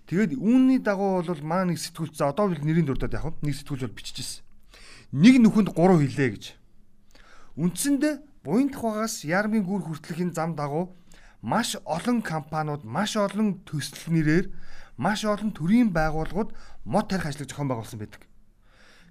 Тэгээд 0.10 0.38
үүний 0.38 0.82
дагуу 0.82 1.22
бол 1.22 1.42
манай 1.46 1.74
нэг 1.74 1.82
сэтгүүлч 1.82 2.18
за 2.18 2.34
одоо 2.34 2.50
бол 2.50 2.62
нэрийн 2.62 2.90
дурдаад 2.90 3.14
яг 3.14 3.38
нэг 3.42 3.54
сэтгүүлч 3.58 3.82
бол 3.86 3.98
биччихсэн. 3.98 4.42
Нэг 5.14 5.42
нүхэнд 5.42 5.74
3 5.78 6.02
хилээ 6.06 6.30
гэж. 6.34 6.46
Үндсэндээ 7.58 8.14
буян 8.46 8.70
тухагаас 8.74 9.26
ярмын 9.26 9.66
гүр 9.66 9.86
хүртэлхийн 9.86 10.34
зам 10.34 10.58
дагуу 10.58 10.94
маш 11.42 11.78
олон 11.86 12.22
компаниуд, 12.22 12.84
маш 12.84 13.16
олон 13.18 13.62
төсөл 13.66 14.14
нэрээр, 14.14 14.50
маш 14.98 15.24
олон 15.26 15.52
төрлийн 15.54 15.94
байгууллагууд 15.94 16.54
мод 16.86 17.10
тарих 17.10 17.30
ажлыг 17.30 17.50
зохион 17.50 17.70
байгуулсан 17.70 18.00
байдаг. 18.00 18.29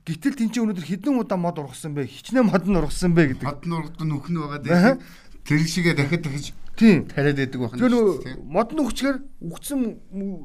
Гэтэл 0.08 0.40
тэн 0.40 0.48
чинь 0.48 0.64
өнөөдөр 0.64 0.88
хэдэн 0.88 1.20
удаа 1.20 1.36
мод 1.36 1.60
ургасан 1.60 1.92
бэ? 1.92 2.08
Хичнээн 2.08 2.48
мод 2.48 2.64
нь 2.64 2.80
ургасан 2.80 3.12
бэ 3.12 3.36
гэдэг. 3.36 3.44
Мод 3.44 3.60
нь 3.68 3.76
ургад 3.76 4.00
нүх 4.00 4.28
нь 4.32 4.40
байгаа 4.40 4.60
дээ. 4.64 4.96
Тэр 5.44 5.60
шигээ 5.68 5.94
дахиад 6.00 6.24
дахиж 6.24 6.56
тийм 6.80 7.04
тариад 7.04 7.36
байдаг 7.36 7.60
байна. 7.60 7.76
Тэр 7.76 7.94
мод 8.40 8.72
нь 8.72 8.80
өгчгээр 8.80 9.16
үгцэн 9.44 9.80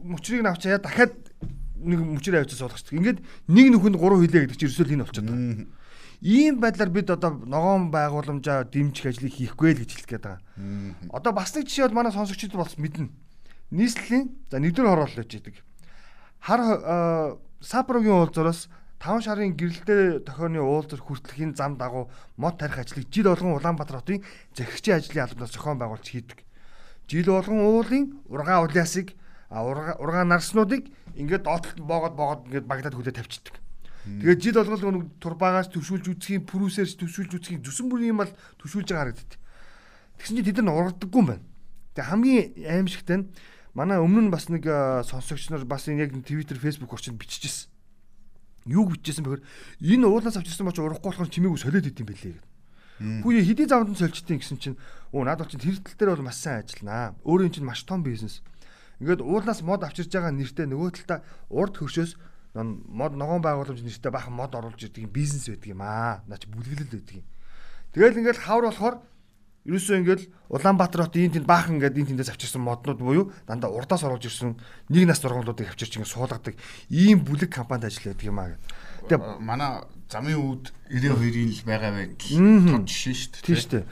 мөчрийг 0.04 0.44
авчаа 0.44 0.84
дахиад 0.84 1.16
нэг 1.80 2.00
мөчрөө 2.04 2.44
авчиж 2.44 2.60
суулгач. 2.60 2.92
Ингээд 2.92 3.24
нэг 3.48 3.68
нүхэнд 3.72 3.96
3 3.96 4.28
хилээ 4.28 4.42
гэдэг 4.52 4.58
чинь 4.60 4.68
ерөөсөө 4.68 4.92
энэ 5.00 5.04
болчиход 5.08 5.32
байна. 5.32 5.68
Ийм 6.24 6.60
байдлаар 6.60 6.92
бид 6.92 7.08
одоо 7.12 7.32
ногоон 7.44 7.92
байгууламжаа 7.92 8.68
дэмжих 8.68 9.12
ажлыг 9.12 9.32
хийхгүй 9.32 9.76
л 9.76 9.82
гэж 9.84 9.92
хэлэх 9.92 10.12
гээд 10.12 10.24
байгаа. 10.24 10.44
Одоо 11.12 11.32
бас 11.36 11.52
нэг 11.56 11.68
жишээ 11.68 11.92
бол 11.92 12.00
манай 12.00 12.16
сонсогчид 12.16 12.56
бас 12.56 12.80
мэднэ. 12.80 13.12
Нийслэлийн 13.72 14.32
за 14.48 14.60
нэгдүгээр 14.64 14.88
хороолол 14.88 15.20
гэж 15.20 15.32
идэг. 15.36 15.56
Хар 16.40 17.36
Сапрогийн 17.60 18.24
уулзараас 18.24 18.72
5 19.04 19.20
шарын 19.20 19.52
гэрэлтэй 19.60 20.24
тохионы 20.24 20.64
уулзар 20.64 21.04
хүртэлхийн 21.04 21.60
зам 21.60 21.76
дагуу 21.76 22.08
мод 22.40 22.56
тарих 22.56 22.80
ажлыг 22.80 23.12
жил 23.12 23.28
болгон 23.28 23.60
Улаанбаатар 23.60 24.00
хотын 24.00 24.24
захирагчийн 24.56 24.96
ажлын 24.96 25.28
албанаас 25.28 25.52
зохион 25.52 25.76
байгуулж 25.76 26.08
хийдэг. 26.08 26.40
Жил 27.12 27.36
болгон 27.36 27.68
уулын 27.68 28.16
ургаа 28.32 28.64
улиасыг 28.64 29.12
ургаа 29.52 30.24
нарснуудыг 30.24 30.88
ингээд 31.20 31.44
доотлолт 31.44 31.84
боогод 31.84 32.16
боогод 32.16 32.48
ингээд 32.48 32.64
багтаад 32.64 32.96
хүлээ 32.96 33.20
тавьчихдаг. 33.20 33.60
Тэгээд 34.08 34.40
жил 34.40 34.56
болгон 34.64 34.96
нэг 34.96 35.06
турбаагаас 35.20 35.68
төвшүүлж 35.76 36.08
үзхийн 36.08 36.48
пүрүүсээс 36.48 36.96
төвшүүлж 36.96 37.32
үзхийн 37.36 37.60
зүсэн 37.60 37.92
бүрийн 37.92 38.16
юм 38.16 38.24
бол 38.24 38.32
төвшүүлж 38.64 38.88
байгаа 38.88 39.12
харагддаг. 39.12 39.40
Тэгсэн 40.16 40.36
чинь 40.40 40.48
тэд 40.48 40.64
нар 40.64 40.80
ургадаггүй 40.80 41.20
юм 41.20 41.28
байна. 41.28 41.44
Тэгээ 41.92 42.08
хамгийн 42.08 42.44
аимшигтай 42.72 43.18
нь 43.20 43.28
манай 43.76 44.00
өмнө 44.00 44.32
нь 44.32 44.32
бас 44.32 44.48
нэг 44.48 44.64
сонсогч 44.64 45.52
нар 45.52 45.68
бас 45.68 45.92
яг 45.92 46.16
Twitter, 46.24 46.56
Facebook 46.56 46.96
орчинд 46.96 47.20
биччихсэн 47.20 47.73
юу 48.66 48.88
бичижсэн 48.88 49.24
бэхээр 49.26 49.44
энэ 49.82 50.08
уулаас 50.08 50.38
авчирсан 50.38 50.68
боч 50.68 50.78
урахгүй 50.80 51.10
болохоор 51.12 51.32
чимээгүй 51.32 51.60
солиод 51.60 51.88
идэм 51.88 52.08
байлээ 52.08 52.34
гэдэг. 52.38 52.52
Хүү 53.24 53.32
хэдийн 53.44 53.70
замд 53.70 53.90
нь 53.92 54.00
сольчтیں۔ 54.00 54.40
гэсэн 54.40 54.58
чинь 54.62 54.78
өө 55.12 55.24
наад 55.26 55.44
бол 55.44 55.52
чинь 55.52 55.60
тэр 55.60 55.82
тал 55.82 55.98
дээр 55.98 56.12
бол 56.16 56.28
маш 56.30 56.38
сайн 56.40 56.64
ажилланаа. 56.64 57.18
Өөрөө 57.28 57.50
чинь 57.52 57.68
маш 57.68 57.84
том 57.84 58.06
бизнес. 58.06 58.40
Ингээд 59.04 59.26
уулнаас 59.26 59.60
мод 59.66 59.84
авчирж 59.84 60.14
байгаа 60.14 60.32
нэртэй 60.32 60.70
нөгөө 60.70 60.90
талдаа 61.04 61.20
урд 61.50 61.76
хөршөөс 61.82 62.16
мод 62.54 63.14
ногоон 63.18 63.42
байгууламж 63.42 63.82
нэртэй 63.82 64.12
бахан 64.14 64.38
мод 64.38 64.54
оруулж 64.54 64.78
ирдэг 64.78 65.10
бизнес 65.10 65.50
байдаг 65.50 65.74
юм 65.74 65.82
аа. 65.82 66.22
Наач 66.30 66.46
бүлгэлэл 66.48 66.94
байдаг 66.94 67.18
юм. 67.18 67.26
Тэгэл 67.92 68.20
ингээд 68.22 68.40
хавар 68.46 68.70
болохоор 68.70 68.96
Ерөөсөө 69.64 69.96
ингээл 70.04 70.28
Улаанбаатар 70.52 71.08
хот 71.08 71.16
ийм 71.16 71.32
тэнд 71.32 71.48
баахан 71.48 71.80
ингээд 71.80 71.96
ийм 71.96 72.08
тэндээс 72.12 72.36
авчирсан 72.36 72.60
моднууд 72.68 73.00
буюу 73.00 73.32
дандаа 73.48 73.72
урдаас 73.72 74.04
оруулж 74.04 74.28
ирсэн 74.28 74.60
нэг 74.92 75.08
нас 75.08 75.24
сургуулиудыг 75.24 75.72
авчирч 75.72 75.96
ингээд 75.96 76.12
суулгадаг 76.12 76.60
ийм 76.92 77.24
бүлэг 77.24 77.48
компанид 77.48 77.88
ажилладаг 77.88 78.28
юм 78.28 78.44
аа 78.44 78.52
гэдэг. 78.52 78.60
Тэгээ 79.08 79.40
манай 79.40 79.88
замын 80.12 80.36
үүд 80.36 80.64
92-ийн 80.92 81.52
л 81.56 81.64
байгаа 81.64 81.92
байдал 81.96 82.76
тод 82.76 82.92
жишээ 82.92 83.16
шүү 83.16 83.32
дээ. 83.32 83.46
Тийм 83.48 83.56
шүү 83.56 83.72
дээ. 83.72 83.86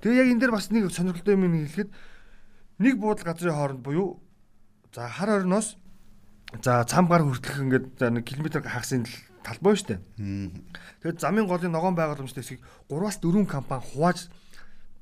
Тэгээ 0.00 0.16
яг 0.16 0.28
энэ 0.32 0.40
дээр 0.40 0.54
бас 0.56 0.66
нэг 0.72 0.84
сонирхолтой 0.88 1.34
юм 1.36 1.44
хэлэхэд 1.44 1.90
нэг 2.80 2.94
буудал 2.96 3.28
газрын 3.28 3.52
хооронд 3.52 3.82
буюу 3.84 4.08
за 4.96 5.12
хар 5.12 5.44
орноос 5.44 5.76
за 6.64 6.88
цам 6.88 7.04
гар 7.04 7.22
хүртэлх 7.28 7.60
ингээд 7.68 7.86
за 8.00 8.08
нэг 8.08 8.24
километр 8.24 8.64
хагасын 8.64 9.04
талбай 9.44 9.76
шүү 9.76 9.92
дээ. 9.92 10.00
Тэгээд 11.04 11.20
замын 11.20 11.44
голын 11.44 11.72
ногоон 11.72 11.92
байгууламжтай 11.92 12.40
хэсгийг 12.40 12.64
3-аас 12.88 13.20
4 13.20 13.44
компани 13.44 13.84
хувааж 13.92 14.32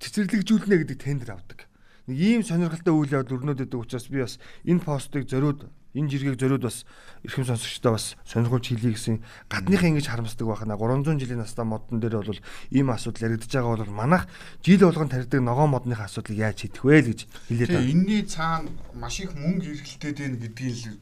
цэцэрлэгжүүлнэ 0.00 0.76
гэдэг 0.84 0.98
тендер 1.00 1.36
авдаг. 1.36 1.66
Нэг 2.06 2.18
ийм 2.18 2.42
сонирхолтой 2.46 2.94
үйл 2.94 3.14
явдал 3.18 3.42
өрнөд 3.42 3.66
өгдөг 3.66 3.82
учраас 3.82 4.06
би 4.06 4.22
бас 4.22 4.38
энэ 4.62 4.84
постыг 4.84 5.26
зориуд 5.26 5.66
энэ 5.96 6.10
жиргэг 6.12 6.38
зориуд 6.38 6.62
бас 6.62 6.84
эрхэм 7.24 7.48
сонсогчдоо 7.48 7.96
бас 7.96 8.14
сонирхолж 8.28 8.68
хэлье 8.68 8.94
гэсэн 8.94 9.24
гадныхаа 9.48 9.90
ингэж 9.90 10.06
харамсдаг 10.06 10.46
байна. 10.46 10.76
300 10.76 11.18
жилийн 11.18 11.40
настай 11.40 11.64
модон 11.64 11.98
дээр 11.98 12.20
бол 12.20 12.38
ийм 12.70 12.94
асуудал 12.94 13.26
яригдж 13.32 13.50
байгаа 13.50 13.82
бол 13.82 13.96
манайх 13.96 14.28
жил 14.62 14.86
болгон 14.86 15.08
тарьдаг 15.08 15.40
ногоон 15.40 15.72
модныхаа 15.72 16.06
асуудлыг 16.06 16.38
яаж 16.38 16.62
шийдэх 16.62 16.84
вэ 16.84 17.00
л 17.00 17.08
гэж 17.10 17.20
хэлээд 17.48 17.70
байна. 17.72 17.90
Энийний 17.90 18.22
цаана 18.22 18.70
маш 18.94 19.18
их 19.18 19.32
мөнгө 19.32 19.72
эргэлтээд 19.72 20.16
байна 20.20 20.36
гэдгийг 20.36 20.76
л 20.86 21.00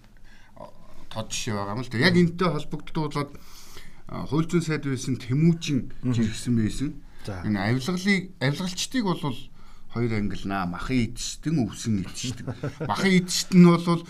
тод 1.11 1.29
жишээ 1.29 1.55
байгаа 1.59 1.75
юм 1.75 1.83
л 1.83 1.91
да. 1.91 1.99
Яг 1.99 2.15
энэтэй 2.15 2.49
холбогдуулаад 2.49 3.31
хууль 4.31 4.49
зүйн 4.49 4.63
сайд 4.63 4.87
байсан 4.87 5.19
Тэмүүжин 5.19 5.93
жиргсэн 6.01 6.55
байсан. 6.55 6.91
Энэ 7.29 7.59
авилгалыг 7.61 8.23
авилгалчдыг 8.41 9.05
бол 9.05 9.39
хоёр 9.95 10.13
ангилнаа. 10.19 10.67
Махын 10.67 11.15
эдшдэн 11.15 11.57
өвсөн 11.63 12.03
эдшдэг. 12.03 12.47
Махын 12.89 13.13
эдшд 13.23 13.55
нь 13.55 13.65
бол 13.65 14.03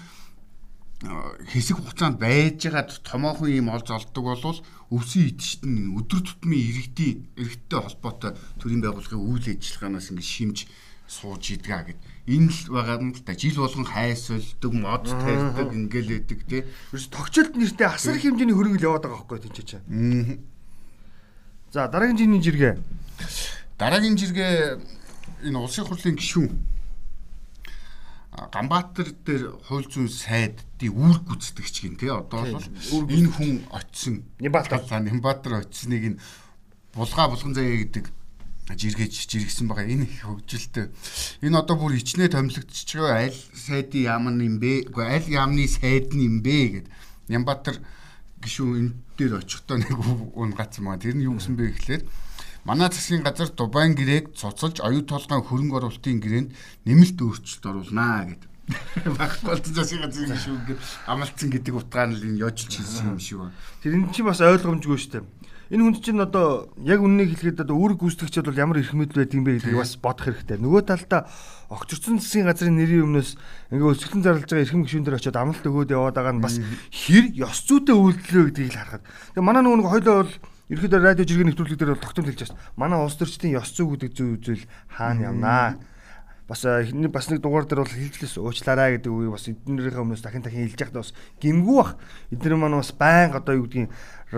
хэсэг 1.04 1.76
хугацаанд 1.76 2.16
байж 2.16 2.64
байгаа 2.64 2.88
томоохон 3.04 3.50
юм 3.52 3.68
олж 3.68 3.92
олдог 3.92 4.24
болвол 4.24 4.58
өвсөн 4.88 5.28
эдшд 5.28 5.60
нь 5.68 5.92
өдөр 5.92 6.20
тутмын 6.24 6.56
иргэдийн 6.56 7.28
иргэдтэй 7.36 7.80
холбоотой 7.80 8.32
төрийн 8.56 8.80
байгууллагын 8.80 9.20
үйл 9.20 9.46
ажиллагаанаас 9.52 10.08
ингэ 10.08 10.24
шимж 10.24 10.58
сууж 11.04 11.44
идгаа 11.52 11.84
гэд. 11.84 12.00
Энэ 12.24 12.48
л 12.48 12.72
байгаа 12.72 12.96
нь 13.04 13.12
л 13.12 13.20
да 13.20 13.36
жил 13.36 13.60
болгон 13.60 13.84
хайсвалдаг, 13.84 14.72
мод 14.72 15.04
тарьдаг 15.04 15.68
ингээл 15.76 16.24
өгдөг 16.24 16.40
тий. 16.48 16.62
Ерөөс 16.64 17.12
тогтчлт 17.12 17.52
нэртэй 17.52 17.84
асар 17.84 18.16
хэмжээний 18.16 18.56
хөрөнгө 18.56 18.80
яваад 18.80 19.04
байгаа 19.04 19.20
байхгүй 19.28 19.44
тийч 19.44 19.76
чаа. 19.76 19.84
За 21.68 21.88
дараагийн 21.92 22.16
жиний 22.16 22.40
жиргээ. 22.40 22.80
Дараагийн 23.78 24.16
жиргээ 24.16 24.78
энэ 25.48 25.58
улсын 25.58 25.84
хурлын 25.86 26.16
гишүүн 26.16 26.50
Ганбаатар 28.34 29.14
дээр 29.22 29.54
хууль 29.70 29.86
зүйн 29.86 30.10
сайдын 30.10 30.90
үүрэг 30.90 31.22
гүйцэтгэгч 31.22 31.76
гин 31.86 31.94
тий 31.94 32.10
одоо 32.10 32.42
бол 32.58 32.66
энэ 33.06 33.30
хүн 33.30 33.62
очисон 33.70 34.26
Нямбатар 34.42 34.82
Нямбатар 35.06 35.52
очисныг 35.62 36.18
нь 36.18 36.20
булгаа 36.98 37.30
булган 37.30 37.54
заяа 37.54 37.78
гэдэг 37.78 38.10
жиргэж 38.72 39.28
жиргсэн 39.30 39.68
байгаа 39.68 39.86
энэ 39.86 40.08
их 40.08 40.24
хөгжилтэй. 40.24 40.90
Энэ 41.44 41.60
одоо 41.60 41.76
бүр 41.76 41.94
ичнээ 42.00 42.32
томилогдчихж 42.32 42.96
байгаа 42.96 43.28
аль 43.28 43.40
сайдын 43.54 44.02
яам 44.08 44.26
юм 44.40 44.56
бэ? 44.58 44.88
Үгүй 44.88 45.04
аль 45.04 45.28
яамны 45.28 45.68
сайд 45.68 46.16
нь 46.16 46.24
юм 46.24 46.36
бэ 46.40 46.82
гэд. 46.82 46.86
Нямбатар 47.28 47.76
гишүүн 48.40 48.74
энэ 48.80 48.92
дээр 49.20 49.44
очихдоо 49.44 49.76
нэг 49.78 49.92
унгацсан 50.32 50.88
байгаа. 50.88 51.04
Тэр 51.04 51.14
нь 51.20 51.28
юу 51.28 51.36
гэсэн 51.36 51.54
бэ 51.60 51.76
гэхлээр 51.76 52.02
Манай 52.64 52.88
засгийн 52.88 53.20
газар 53.20 53.52
Дубайн 53.52 53.92
гэрээг 53.92 54.32
цуцалж 54.32 54.80
оюу 54.80 55.04
толгойн 55.04 55.44
хөрөнгө 55.44 55.76
оруулалтын 55.84 56.16
гэрээнд 56.16 56.50
нэмэлт 56.88 57.18
өөрчлөлт 57.20 57.64
оруулнаа 57.68 58.24
гэд. 58.24 58.42
Багт 59.20 59.44
болтон 59.44 59.74
засгийн 59.76 60.00
газрын 60.08 60.32
гишүүн 60.32 60.80
амлцсан 61.04 61.52
гэдэг 61.52 61.76
утгаар 61.76 62.08
нь 62.08 62.16
л 62.16 62.24
энэ 62.24 62.40
ёжилж 62.40 62.72
хэлсэн 62.72 63.12
юм 63.12 63.20
шиг 63.20 63.44
байна. 63.44 63.56
Тэр 63.84 64.00
энэ 64.00 64.08
чинь 64.16 64.24
бас 64.24 64.40
ойлгомжгүй 64.40 64.96
шүү 64.96 65.12
дээ. 65.12 65.24
Энэ 65.76 65.82
хүн 65.84 65.96
чинь 66.00 66.24
одоо 66.24 66.72
яг 66.80 67.04
үннийг 67.04 67.36
хэлэхэд 67.36 67.68
одоо 67.68 67.76
үүрэг 67.76 68.00
гүйцэтгэгчид 68.00 68.48
бол 68.48 68.56
ямар 68.56 68.80
эрх 68.80 68.96
мэдэл 68.96 69.20
байдаг 69.20 69.36
юм 69.36 69.44
бэ 69.44 69.60
гэдгийг 69.60 69.80
бас 69.84 69.96
бодох 70.00 70.24
хэрэгтэй. 70.24 70.56
Нөгөө 70.56 70.82
талдаа 70.88 71.28
огцорсон 71.68 72.16
засгийн 72.16 72.48
газрын 72.48 72.80
нэрийн 72.80 73.04
өмнөөс 73.12 73.30
ингээ 73.76 73.92
өсгөлэн 73.92 74.24
зарлаж 74.24 74.48
байгаа 74.48 74.64
эрхэм 74.64 74.84
гишүүн 74.88 75.04
дээр 75.04 75.18
очиод 75.20 75.36
амлалт 75.36 75.68
өгөөд 75.68 75.92
яваад 75.92 76.16
байгаа 76.16 76.36
нь 76.36 76.44
бас 76.44 76.56
хэр 76.60 77.24
ёс 77.36 77.60
зүйтэй 77.64 77.96
үйлдэлөө 77.96 78.44
гэдгийг 78.48 78.72
л 78.72 78.80
харахад. 78.80 79.04
Тэгээ 79.36 79.44
манай 79.44 79.62
нөгөө 79.64 79.88
хойлоо 79.88 80.16
бол 80.24 80.32
ерөөдөө 80.72 81.00
радио 81.00 81.24
жиргэн 81.28 81.52
нэвтрүүлэг 81.52 81.78
дээр 81.78 81.92
бол 81.92 82.04
тогтмол 82.04 82.28
хэлж 82.32 82.40
байна. 82.48 82.60
Манай 82.76 82.98
улс 83.04 83.16
төрчдийн 83.20 83.56
ёс 83.60 83.68
зүй 83.74 83.84
гэдэг 83.84 84.10
зүйл 84.16 84.40
зүйл 84.40 84.64
хаана 84.88 85.28
явнаа 85.28 85.66
бас 86.48 86.60
бас 86.64 87.28
нэг 87.28 87.40
дугаар 87.40 87.64
дээр 87.64 87.84
бол 87.84 87.92
хэлжлээс 87.92 88.36
уучлаарай 88.36 88.96
гэдэг 89.00 89.12
үгийг 89.12 89.32
бас 89.32 89.48
эднэрийнхээ 89.48 90.04
өмнөөс 90.04 90.24
дахин 90.24 90.44
дахин 90.44 90.68
хэлж 90.68 90.80
яхад 90.80 91.00
бас 91.00 91.12
гимгүү 91.40 91.76
бах. 91.76 91.96
Эднэр 92.32 92.56
маань 92.60 92.80
бас 92.80 92.92
байнга 92.92 93.40
одоо 93.40 93.54
юу 93.56 93.64
гэдгийг 93.64 93.88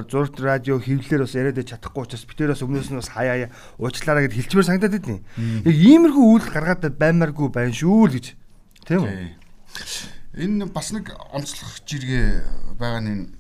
зурд 0.06 0.38
радио 0.38 0.78
хөвлөлөөр 0.78 1.26
бас 1.26 1.34
яриад 1.34 1.58
чадахгүй 1.66 2.06
учраас 2.06 2.22
бид 2.30 2.38
тэрээс 2.38 2.62
өмнөөс 2.62 2.90
нь 2.94 3.00
бас 3.02 3.10
хаяа 3.10 3.50
уучлаарай 3.82 4.30
гэд 4.30 4.38
хэлчмээр 4.38 4.66
санагдаад 4.70 4.94
байдیں۔ 5.02 5.18
Яг 5.66 5.76
иймэрхүү 5.82 6.26
үйл 6.30 6.46
гаргаад 6.46 6.94
баймааргүй 6.94 7.48
байна 7.50 7.74
шүү 7.74 8.06
л 8.06 8.14
гэж. 8.14 8.26
Тийм 8.86 9.02
үү? 9.02 9.34
Энэ 10.46 10.70
бас 10.70 10.94
нэг 10.94 11.10
онцлог 11.34 11.74
жиргээ 11.90 12.78
байгаа 12.78 13.02
нь 13.02 13.34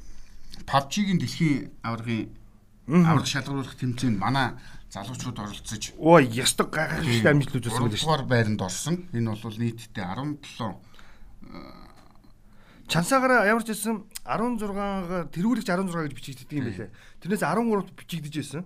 PUBG-гийн 0.66 1.22
дэлхийн 1.22 1.70
аваргын 1.86 2.34
авраг 2.86 3.26
шалгаруулах 3.26 3.74
тэмцээнд 3.74 4.18
манай 4.18 4.54
залуучууд 4.94 5.38
оролцож 5.38 5.92
оо 5.98 6.22
ястаг 6.22 6.70
гайхалтай 6.70 7.32
амжилт 7.34 7.58
үзүүлсэн 7.58 7.82
байдаг 7.82 8.00
шүү. 8.00 8.14
3 8.22 8.30
байранд 8.30 8.60
орсон. 8.62 8.96
Энэ 9.10 9.34
бол 9.34 9.58
нийтдээ 9.58 10.06
17 10.06 10.46
Чансаагаараа 12.86 13.50
ямар 13.50 13.66
ч 13.66 13.74
хэлсэн 13.74 14.06
16-гаар 14.22 15.26
тэргүүлэгч 15.34 15.66
16 15.66 16.06
гэж 16.06 16.14
бичигддэг 16.14 16.54
юм 16.54 16.70
байлээ. 16.70 16.90
Тэрнээс 17.18 17.42
13-т 17.42 17.98
бичигдэж 17.98 18.34
байсан. 18.38 18.62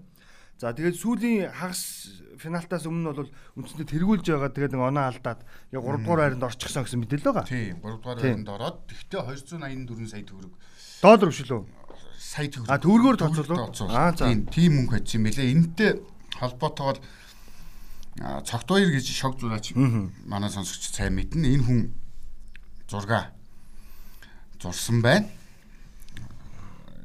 За 0.61 0.77
тэгээд 0.77 1.01
сүүлийн 1.01 1.49
хагас 1.57 2.21
финалтаас 2.37 2.85
өмнө 2.85 3.17
бол 3.17 3.33
үндсэндээ 3.57 3.97
тэргүүлж 3.97 4.29
байгаа 4.29 4.53
тэгээд 4.53 4.77
нэг 4.77 4.85
оноо 4.93 5.09
алдаад 5.09 5.41
яг 5.73 5.81
3 5.81 6.05
дугаар 6.05 6.21
байранд 6.21 6.45
орчихсон 6.45 6.85
гэсэн 6.85 7.01
мэдээлэл 7.01 7.33
байгаа. 7.33 7.49
Тийм 7.49 7.81
3 7.81 7.97
дугаар 7.97 8.21
байранд 8.21 8.49
ороод 8.53 8.77
тэгтээ 8.93 9.25
284 9.25 10.13
сая 10.13 10.25
төгрөг. 10.29 10.53
Доллар 11.01 11.33
биш 11.33 11.41
үү? 11.49 11.65
Сая 12.21 12.49
төгрөг. 12.49 12.71
А 12.71 12.79
төгрөгөөр 12.79 13.17
тооцоолоо. 13.19 13.97
Аа 13.97 14.13
за. 14.15 14.31
Тийм 14.55 14.71
мөнгө 14.77 15.01
хийсэн 15.01 15.19
юм 15.19 15.25
байлээ. 15.27 15.53
Энэтэй 15.55 15.91
холбоотойгоор 16.39 16.99
цогтбаяр 18.45 18.91
гэж 18.93 19.07
шог 19.11 19.41
зураач 19.41 19.73
манай 20.27 20.51
сонсогч 20.51 20.93
сайн 20.93 21.17
мэднэ. 21.17 21.57
Энэ 21.57 21.65
хүн 21.65 21.81
зурга 22.91 23.33
зурсан 24.61 25.01
байна. 25.03 25.29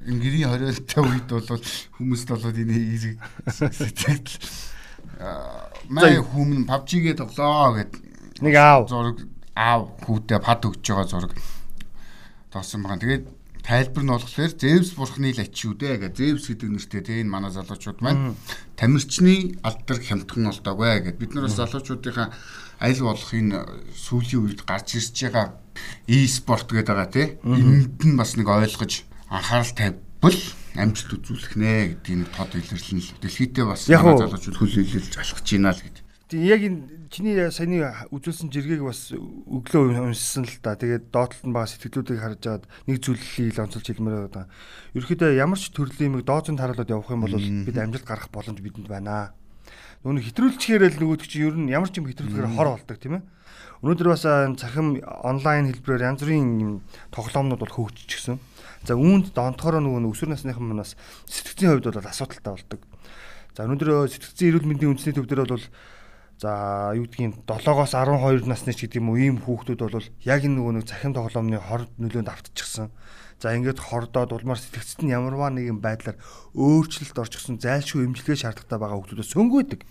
Ингэрийн 0.06 0.52
20-тай 0.54 1.02
үед 1.02 1.30
бол 1.30 1.62
хүмүүст 1.98 2.28
болоод 2.30 2.58
энэ 2.62 2.76
эерэг 2.78 3.18
сэтгэл 3.50 4.38
май 5.90 6.20
хүмүн 6.20 6.68
PUBG-гээ 6.70 7.16
тоглоо 7.18 7.80
гэд 7.80 7.94
нэг 8.44 8.56
аав 8.60 8.90
зураг 8.92 9.24
аав 9.56 9.96
хүүтэй 10.04 10.40
пад 10.44 10.68
өгч 10.68 10.84
байгаа 10.84 11.08
зураг 11.08 11.34
тоосон 12.52 12.84
байгаа. 12.84 13.02
Тэгээд 13.02 13.26
тайлбар 13.66 14.04
нь 14.06 14.14
болохоор 14.14 14.54
Зевс 14.54 14.94
бурхны 14.94 15.34
л 15.34 15.42
ачи 15.42 15.66
үү 15.66 15.76
дээ. 15.82 15.98
Гэх 15.98 16.14
Зевс 16.14 16.46
гэдэг 16.54 16.70
нэртэй 16.70 17.02
тийм 17.02 17.34
манай 17.34 17.50
залуучууд 17.50 18.00
маань 18.06 18.38
тамирчны 18.78 19.58
алдар 19.66 19.98
хямдхан 19.98 20.46
болдоггүй 20.54 21.10
гэд 21.10 21.18
бид 21.18 21.34
нар 21.34 21.50
бас 21.50 21.58
залуучуудынхаа 21.58 22.30
аль 22.78 23.02
болох 23.02 23.32
энэ 23.34 23.58
сүүлийн 23.98 24.46
үед 24.46 24.62
гарч 24.70 25.02
ирж 25.02 25.18
байгаа 25.18 25.58
e-спорт 26.06 26.70
гэдэг 26.70 26.94
байгаа 26.94 27.10
тийм 27.10 27.90
энд 27.90 28.02
нь 28.06 28.20
бас 28.20 28.38
нэг 28.38 28.48
ойлгож 28.54 29.02
анхаарал 29.34 29.74
тавьбал 29.74 30.40
амжилт 30.78 31.26
үзүүлэх 31.26 31.54
нэ 31.58 31.72
гэдгийг 32.06 32.30
тод 32.38 32.54
илэрлэн 32.54 33.02
л. 33.02 33.18
Дэлхийдээ 33.18 33.66
бас 33.66 33.90
залуучууд 33.90 34.58
хөл 34.62 34.78
илэрж 34.78 35.14
алхаж 35.18 35.48
байна 35.50 35.74
л 35.74 35.82
гэдэг. 35.82 36.04
Тийм 36.30 36.44
яг 36.46 36.62
энэ 36.62 36.80
чиний 37.16 37.40
саяны 37.48 37.80
үзүүлсэн 38.12 38.52
жиргэг 38.52 38.84
бас 38.84 39.16
өглөө 39.16 40.04
уншсан 40.04 40.44
л 40.44 40.56
да. 40.60 40.76
Тэгээд 40.76 41.16
доотлол 41.16 41.48
нь 41.48 41.56
байгаа 41.56 41.72
сэтгэлүүдийг 41.72 42.20
харж 42.20 42.44
агаад 42.44 42.66
нэг 42.92 43.00
зүйлийг 43.00 43.56
онцолж 43.56 43.88
хэлмээр 43.88 44.28
байгаа. 44.28 44.52
Ерөнхийдөө 44.92 45.40
ямар 45.40 45.56
ч 45.56 45.72
төрлийн 45.72 46.12
юм 46.12 46.28
дооцонд 46.28 46.60
харуулад 46.60 46.92
явах 46.92 47.16
юм 47.16 47.24
бол 47.24 47.40
бид 47.40 47.78
амжилт 47.80 48.04
гарах 48.04 48.28
боломж 48.36 48.60
бидэнд 48.60 48.92
байна. 48.92 49.32
Нүг 50.04 50.28
хэтрүүлчихээр 50.28 50.92
л 50.92 51.00
нөгөөд 51.00 51.24
чи 51.24 51.40
ер 51.40 51.56
нь 51.56 51.72
ямар 51.72 51.88
ч 51.88 52.04
юм 52.04 52.12
хэтрүүлэхээр 52.12 52.52
хор 52.52 52.76
болдог 52.76 53.00
тийм 53.00 53.18
ээ. 53.18 53.24
Өнөөдөр 53.80 54.08
бас 54.12 54.28
цахим 54.60 55.00
онлайн 55.02 55.72
хэлбэрээр 55.72 56.08
янз 56.12 56.22
бүрийн 56.22 56.84
тоглоомнууд 57.16 57.64
бол 57.64 57.76
хөгжчихсөн. 57.80 58.38
За 58.84 58.94
үүнд 59.00 59.32
донтохороо 59.34 59.82
нөгөө 59.82 60.12
өсвөр 60.14 60.36
насныхан 60.36 60.68
манаас 60.68 60.94
сэтгцийн 61.26 61.80
хувьд 61.80 61.90
бол 61.90 62.06
асуудалтай 62.06 62.54
болдог. 62.54 62.82
За 63.58 63.66
өнөөдөр 63.66 64.12
сэтгцийн 64.12 64.54
эрүүл 64.54 64.70
мэндийн 64.70 64.94
үндэсний 64.94 65.16
төв 65.18 65.26
дээр 65.26 65.50
бол 65.50 65.66
За 66.36 66.92
юу 66.92 67.08
гэдгийг 67.08 67.48
7-оос 67.48 67.96
12 67.96 68.44
насны 68.44 68.76
ч 68.76 68.84
гэдэг 68.84 69.00
юм 69.00 69.16
уу 69.16 69.20
ийм 69.20 69.38
хүүхдүүд 69.40 69.80
бол 69.88 70.04
яг 70.28 70.44
энэ 70.44 70.60
нөгөө 70.60 70.74
нэг 70.84 70.86
цахим 70.92 71.16
тоглоомны 71.16 71.64
хорд 71.64 71.88
нөлөөнд 71.96 72.28
автчихсан. 72.28 72.92
За 73.40 73.56
ингээд 73.56 73.80
хордоод 73.80 74.36
улмаар 74.36 74.60
сэтгцэд 74.60 75.08
нь 75.08 75.16
ямарваа 75.16 75.52
нэгэн 75.52 75.80
байдлаар 75.80 76.20
өөрчлөлт 76.56 77.20
орчихсон 77.20 77.60
зайлшгүй 77.60 78.08
эмчилгээ 78.08 78.36
шаардлагатай 78.36 78.80
байгаа 78.80 79.00
хүүхдүүдээс 79.00 79.32
сөнгөөдөг. 79.32 79.82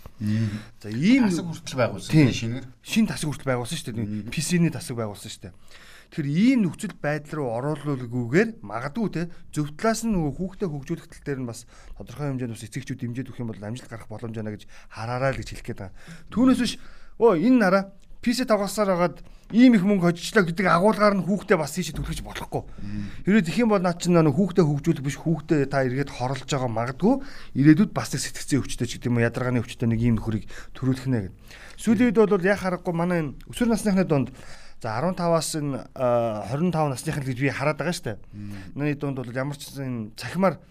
За 0.81 0.89
ийм 0.89 1.29
тасаг 1.29 1.45
хүртэл 1.49 1.77
байгуулсан 1.81 2.33
шинээр. 2.33 2.65
Шин 2.81 3.05
тасаг 3.05 3.25
хүртэл 3.29 3.49
байгуулсан 3.49 3.77
шүү 3.81 3.93
дээ. 3.93 4.33
PC-ний 4.33 4.73
тасаг 4.73 4.97
байгуулсан 4.97 5.29
шүү 5.29 5.43
дээ. 5.49 5.53
Тэгэхээр 6.11 6.29
ийм 6.29 6.59
нөхцөл 6.65 6.93
байдал 6.99 7.33
руу 7.41 7.49
оруулуулгүйгээр 7.57 8.49
магадгүй 8.61 9.07
те 9.13 9.21
зөв 9.55 9.73
талаас 9.79 10.05
нь 10.05 10.13
нөгөө 10.13 10.33
хүүхдээ 10.37 10.69
хөгжүүлэх 10.69 11.07
тал 11.09 11.25
дээр 11.25 11.39
нь 11.43 11.49
бас 11.49 11.65
тодорхой 11.97 12.29
хэмжээнд 12.33 12.53
бас 12.53 12.65
эцэгчүүд 12.67 12.99
дэмжиж 13.01 13.25
өгөх 13.31 13.41
юм 13.41 13.49
бол 13.51 13.61
амжилт 13.61 13.89
гарах 13.89 14.09
боломж 14.09 14.35
байна 14.35 14.53
гэж 14.53 14.63
хараарай 14.93 15.31
л 15.33 15.39
гэж 15.41 15.49
хэлэх 15.51 15.65
гээд 15.65 15.81
байгаа. 15.81 15.97
Түүнээс 16.31 16.61
биш 16.61 16.73
өө 17.21 17.33
энэ 17.41 17.59
нараа 17.59 17.83
PC 18.25 18.49
тоглосоор 18.49 18.89
хагаад 18.89 19.17
ийм 19.53 19.77
их 19.77 19.85
мөнгө 19.85 20.09
хожичлаа 20.09 20.41
гэдэг 20.49 20.65
агуулгаар 20.65 21.13
нь 21.13 21.25
хүүхдээ 21.29 21.61
бас 21.61 21.77
тийш 21.77 21.93
түлхэж 21.93 22.25
болохгүй. 22.25 22.65
Хэрвээ 23.29 23.45
тэгэх 23.45 23.61
юм 23.61 23.69
бол 23.69 23.85
наа 23.85 23.93
чинь 23.93 24.17
нөгөө 24.17 24.33
хүүхдээ 24.33 24.65
хөгжүүлэх 24.65 25.05
биш 25.05 25.21
хүүхдээ 25.21 25.69
та 25.69 25.85
эргээд 25.85 26.09
хорлож 26.09 26.49
байгаа 26.49 26.71
магадгүй 26.73 27.21
ирээдүйд 27.53 27.93
бас 27.93 28.09
нэг 28.17 28.25
сэтгцэн 28.25 28.65
өвчтэй 28.65 28.87
ч 28.89 28.97
гэдэг 28.97 29.09
юм 29.13 29.21
уу 29.21 29.27
ядаргааны 29.29 29.61
өвчтэй 29.61 29.85
нэг 29.85 30.01
ийм 30.01 30.17
нөхрийг 30.17 30.49
төрүүлэх 30.73 31.05
нэ 31.05 31.19
гэдэг. 31.29 31.37
Сүүлийн 31.77 32.09
үед 32.09 32.17
бол 32.17 32.49
яг 32.49 32.57
харахгүй 32.65 32.93
манай 32.97 33.37
өсвөр 33.45 33.69
насныхны 33.69 34.09
донд 34.09 34.33
За 34.85 35.01
15-аас 35.01 35.57
нь 35.65 35.73
25 35.97 36.93
насных 36.93 37.17
л 37.17 37.25
гэж 37.25 37.37
би 37.41 37.49
хараад 37.49 37.81
байгаа 37.81 37.97
шүү 37.97 38.05
дээ. 38.05 38.17
Наны 38.77 38.93
дунд 38.93 39.17
бол 39.17 39.33
ямар 39.33 39.57
ч 39.57 39.73
энэ 39.81 40.13
цахимаар 40.13 40.61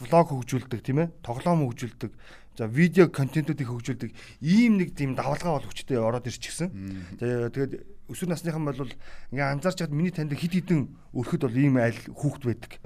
влог 0.00 0.32
хөгжүүлдэг 0.32 0.80
тийм 0.80 1.04
ээ 1.04 1.12
тоглоом 1.20 1.68
хөгжүүлдэг 1.68 2.08
за 2.56 2.64
видео 2.72 3.12
контентуудыг 3.12 3.68
хөгжүүлдэг 3.68 4.16
ийм 4.40 4.80
нэг 4.80 4.96
тийм 4.96 5.12
давалгаа 5.12 5.60
бол 5.60 5.68
хүчтэй 5.68 6.00
ороод 6.00 6.24
ирчихсэн. 6.24 6.72
Тэгээд 7.20 7.84
өсвөр 8.08 8.32
насныхан 8.32 8.64
бол 8.64 8.80
ингээ 9.28 9.52
анзаарч 9.52 9.84
хад 9.84 9.92
миний 9.92 10.16
танд 10.16 10.32
хид 10.32 10.56
хідэн 10.56 10.88
өрхөд 11.12 11.44
бол 11.44 11.60
ийм 11.60 11.76
айл 11.76 12.00
хүүхд 12.16 12.48
байдаг. 12.48 12.80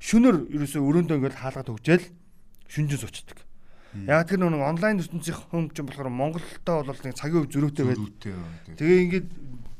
Шүнөр 0.00 0.56
ерөөсөө 0.56 0.80
өрөөндөө 0.88 1.20
ингээл 1.20 1.36
хаалгаад 1.36 1.68
хөгжөөл 1.68 2.04
шүнжин 2.64 2.96
сучдаг. 2.96 3.44
Яг 3.92 4.24
тэр 4.24 4.40
нэг 4.40 4.56
онлайн 4.56 5.04
ертөнцийн 5.04 5.36
хүм 5.52 5.68
чинь 5.68 5.84
болохоор 5.84 6.08
Монголтой 6.08 6.80
бол 6.80 6.96
нэг 7.04 7.12
цагийн 7.12 7.44
өв 7.44 7.52
зөрүүтэй 7.52 7.84
байдаг. 7.84 8.40
Тэгээ 8.80 9.04
ингээд 9.04 9.28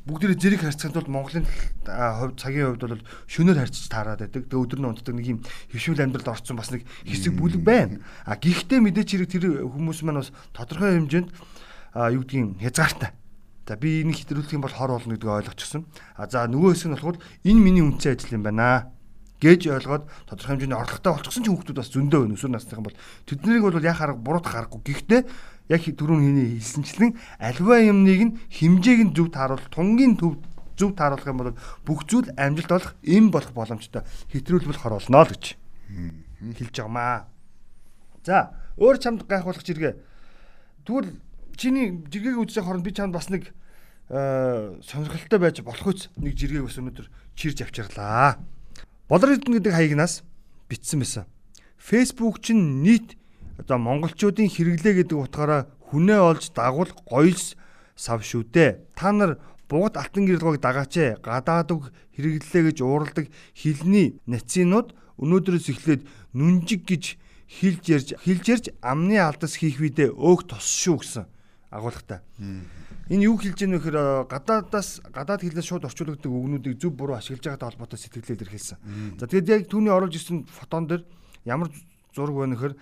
бүгдээрээ 0.03 0.39
зэрэг 0.39 0.61
харьцахад 0.67 0.99
бол 0.99 1.23
Монголын 1.23 1.47
хувьд 1.87 2.37
цагийн 2.41 2.75
хувьд 2.75 2.83
бол 2.99 3.07
шөнөөр 3.31 3.59
харьцаж 3.63 3.87
таарад 3.87 4.19
байдаг. 4.27 4.51
Тэгээ 4.51 4.63
өдөр 4.67 4.81
нь 4.83 4.89
унтдаг 4.91 5.15
нэг 5.15 5.27
юм 5.31 5.39
хөвшүүл 5.71 6.03
амьдралд 6.03 6.33
орсон 6.35 6.59
бас 6.59 6.75
нэг 6.75 6.83
хэсэг 7.07 7.39
бүлэг 7.39 7.63
байна. 7.63 8.03
А 8.27 8.35
гэхдээ 8.35 8.83
мэдээч 8.83 9.09
хэрэг 9.15 9.31
тэр 9.31 9.45
хүмүүс 9.63 10.03
маань 10.03 10.27
бас 10.27 10.35
тодорхой 10.51 10.99
хэмжээнд 10.99 11.31
юу 11.31 12.23
гэдгийг 12.27 12.59
хязгаартай. 12.59 13.15
За 13.63 13.79
би 13.79 14.03
энийг 14.03 14.19
хэтрүүлэх 14.19 14.59
юм 14.59 14.67
бол 14.67 14.75
хор 14.75 14.91
болно 14.99 15.15
гэдгийг 15.15 15.55
ойлгочихсон. 15.55 15.87
А 16.19 16.27
за 16.27 16.51
нөгөө 16.51 16.75
хэсэг 16.75 16.91
нь 16.91 16.95
болохоор 16.99 17.19
энэ 17.47 17.63
миний 17.63 17.87
үнцэн 17.87 18.19
ажил 18.19 18.35
юм 18.35 18.43
байна 18.43 18.91
гэж 19.39 19.71
ойлгоод 19.71 20.07
тодорхой 20.27 20.55
хэмжээний 20.59 20.79
орлоготой 20.79 21.13
болчихсон 21.15 21.43
ч 21.43 21.49
хүмүүс 21.51 21.75
бас 21.75 21.91
зөндөө 21.91 22.21
байна 22.27 22.35
өсвөр 22.39 22.53
насныхан 22.55 22.87
бол 22.87 22.99
тэднийг 23.27 23.63
бол 23.63 23.83
яг 23.83 23.99
харах 23.99 24.19
буруутах 24.23 24.55
харахгүй. 24.55 24.83
Гэхдээ 24.83 25.23
яг 25.69 25.83
түрүүн 25.87 26.23
хийний 26.23 26.49
хэлсэнчлэн 26.59 27.11
альва 27.39 27.77
юмныг 27.79 28.21
нь 28.23 28.37
хэмжээг 28.51 29.01
нь 29.07 29.15
зөв 29.15 29.31
тааруулах, 29.31 29.71
тунгийн 29.71 30.17
төв 30.19 30.41
зөв 30.77 30.97
тааруулах 30.97 31.29
юм 31.29 31.39
бол 31.39 31.55
бүх 31.87 32.07
зүйл 32.09 32.33
амжилт 32.35 32.73
олох 32.73 32.93
эм 33.03 33.31
болох 33.31 33.53
боломжтой. 33.53 34.03
Хэтрүүлбэл 34.33 34.81
хор 34.81 34.99
болно 34.99 35.23
л 35.23 35.31
гэж 35.31 35.55
хэлж 36.59 36.75
байгаамаа. 36.75 37.29
За, 38.25 38.57
өөр 38.79 38.99
чамд 38.99 39.27
гайхуулах 39.29 39.63
жиргээ. 39.63 39.95
Тэгвэл 40.87 41.15
чиний 41.57 42.03
жиргээг 42.11 42.39
үзэх 42.43 42.65
хооронд 42.65 42.85
би 42.85 42.93
чамд 42.93 43.15
бас 43.15 43.31
нэг 43.31 43.53
сонирхолтой 44.11 45.39
байж 45.39 45.63
болох 45.63 45.87
үс 45.87 46.11
нэг 46.17 46.35
жиргээг 46.37 46.67
бас 46.67 46.79
өнөөдөр 46.79 47.07
чирж 47.37 47.63
авчирлаа. 47.63 48.43
Болор 49.09 49.37
эдэн 49.37 49.61
гэдэг 49.61 49.73
хаягнаас 49.73 50.23
бичсэн 50.69 51.01
байсан. 51.01 51.25
Facebook 51.79 52.43
чинь 52.43 52.83
нийт 52.83 53.17
одоо 53.63 53.79
монголчуудын 53.79 54.51
хэрэглээ 54.51 55.07
гэдэг 55.07 55.19
утгаараа 55.19 55.71
хүнээ 55.95 56.21
олж 56.21 56.51
дагуул 56.51 56.91
гоёс 57.07 57.55
сав 57.95 58.27
шүү 58.27 58.51
дээ. 58.51 58.83
Та 58.99 59.15
нар 59.15 59.39
бугад 59.71 59.97
алтан 59.97 60.27
гэрэлгоог 60.27 60.59
дагаач 60.59 60.99
ээ. 60.99 61.23
Гадаад 61.23 61.71
үг 61.71 61.95
хэрэглэлээ 62.19 62.63
гэж 62.75 62.79
уурладаг 62.83 63.27
хилний 63.55 64.19
нацинууд 64.27 64.93
өнөөдрөөс 65.23 65.67
эхлээд 65.71 66.03
нүнжиг 66.35 66.83
гэж 66.91 67.05
хилж 67.47 67.85
ярьж 67.87 68.09
хилж 68.25 68.45
ярьж 68.51 68.67
амны 68.83 69.21
алдас 69.23 69.61
хийх 69.61 69.79
үедээ 69.79 70.11
өөх 70.11 70.51
тос 70.51 70.67
шүү 70.67 70.97
гэсэн 70.99 71.25
агуулгатай. 71.71 72.21
Энэ 73.13 73.29
юу 73.29 73.37
хэлж 73.37 73.63
яах 73.63 73.77
вэ 73.77 73.93
гэхээр 73.93 73.99
гадаадаас 74.27 75.05
гадаад 75.13 75.45
хэлнээс 75.45 75.69
шууд 75.69 75.87
орчуулдаг 75.87 76.27
үгнүүдийг 76.27 76.81
зөв 76.81 76.97
буруу 76.97 77.17
ашиглаж 77.21 77.45
байгаатай 77.45 77.69
холбоотой 77.69 77.99
сэтгэлдэл 78.01 78.37
илэрхийлсэн. 78.41 78.79
За 79.21 79.29
тэгээд 79.29 79.53
яг 79.53 79.63
түүний 79.69 79.93
оруулж 79.93 80.17
ирсэн 80.17 80.49
фотон 80.49 80.89
дээр 80.89 81.03
ямар 81.45 81.69
зураг 82.17 82.37
байна 82.37 82.57
гэхээр 82.57 82.75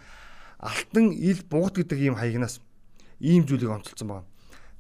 алтан 0.61 1.11
ил 1.17 1.41
бугат 1.49 1.81
гэдэг 1.81 1.99
ийм 1.99 2.15
хаягнаас 2.15 2.61
ийм 3.21 3.49
зүйлийг 3.49 3.73
онцолсон 3.73 4.09
байна. 4.09 4.27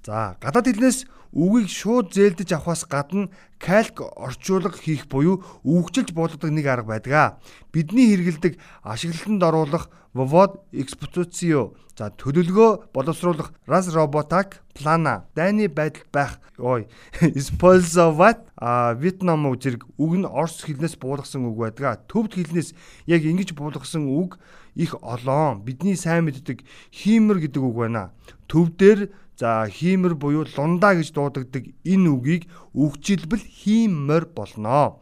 За 0.05 0.37
гадаад 0.41 0.69
хэлнээс 0.69 1.09
үгийг 1.33 1.69
шууд 1.69 2.13
зээлдэж 2.13 2.53
авахаас 2.53 2.85
гадна 2.85 3.31
кальк 3.59 4.01
орчуулга 4.01 4.77
хийх 4.77 5.07
буюу 5.07 5.45
үгжилж 5.65 6.13
болгодог 6.13 6.51
нэг 6.51 6.67
арга 6.67 6.89
байдаг. 6.99 7.39
Бидний 7.73 8.11
хэрэгэлдэг 8.11 8.59
ашиглалтанд 8.83 9.43
оруулах 9.43 9.91
ввод 10.13 10.65
экспозицио 10.73 11.77
за 11.95 12.11
төлөвлөгөө 12.11 12.91
боловсруулах 12.91 13.53
раз 13.67 13.93
роботак 13.95 14.65
плана 14.75 15.29
дайны 15.37 15.69
байдалд 15.69 16.11
байх 16.11 16.41
ой 16.59 16.89
использовать 17.39 18.43
вьетнам 18.59 19.55
зэрэг 19.55 19.87
үг 20.01 20.13
нь 20.19 20.27
орс 20.27 20.67
хэлнээс 20.67 20.99
буулгасан 20.99 21.47
үг 21.47 21.57
байдаг. 21.57 22.09
Төвд 22.11 22.35
хэлнээс 22.35 22.75
яг 23.07 23.23
ингэж 23.23 23.55
буулгасан 23.55 24.11
үг 24.11 24.41
их 24.75 24.95
олоон 25.03 25.63
бидний 25.63 25.97
сайн 25.97 26.25
мэддэг 26.25 26.63
хиймэр 26.91 27.39
гэдэг 27.45 27.63
үг 27.63 27.77
байна. 27.77 28.13
Төвдөр 28.47 29.11
За 29.41 29.65
хиймэр 29.73 30.21
буюу 30.21 30.45
лундаа 30.45 31.01
гэж 31.01 31.17
дуудагддаг 31.17 31.73
энэ 31.81 32.13
үгийг 32.13 32.45
үгжилбэл 32.77 33.41
хиймэр 33.41 34.29
болно. 34.37 35.01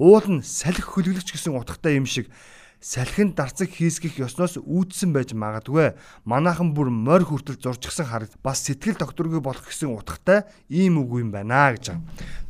Уул 0.00 0.24
нь 0.24 0.40
салхи 0.40 0.80
хөлөглөгч 0.80 1.36
гэсэн 1.36 1.52
утгатай 1.52 2.00
юм 2.00 2.08
шиг 2.08 2.32
салхинд 2.84 3.32
дарцаг 3.32 3.72
хийсгэх 3.72 4.20
ёсноос 4.20 4.60
үүдсэн 4.60 5.16
байж 5.16 5.32
магадгүй. 5.32 5.96
Манаахан 6.28 6.76
бүр 6.76 6.92
морь 6.92 7.24
хүртэл 7.24 7.56
зурчихсан 7.56 8.04
харагд. 8.04 8.36
Бас 8.44 8.60
сэтгэл 8.60 9.00
докторгүй 9.00 9.40
болох 9.40 9.64
гэсэн 9.64 9.88
утгатай 9.88 10.44
ийм 10.68 11.00
үг 11.00 11.24
юм 11.24 11.32
байна 11.32 11.72
гэж. 11.72 11.96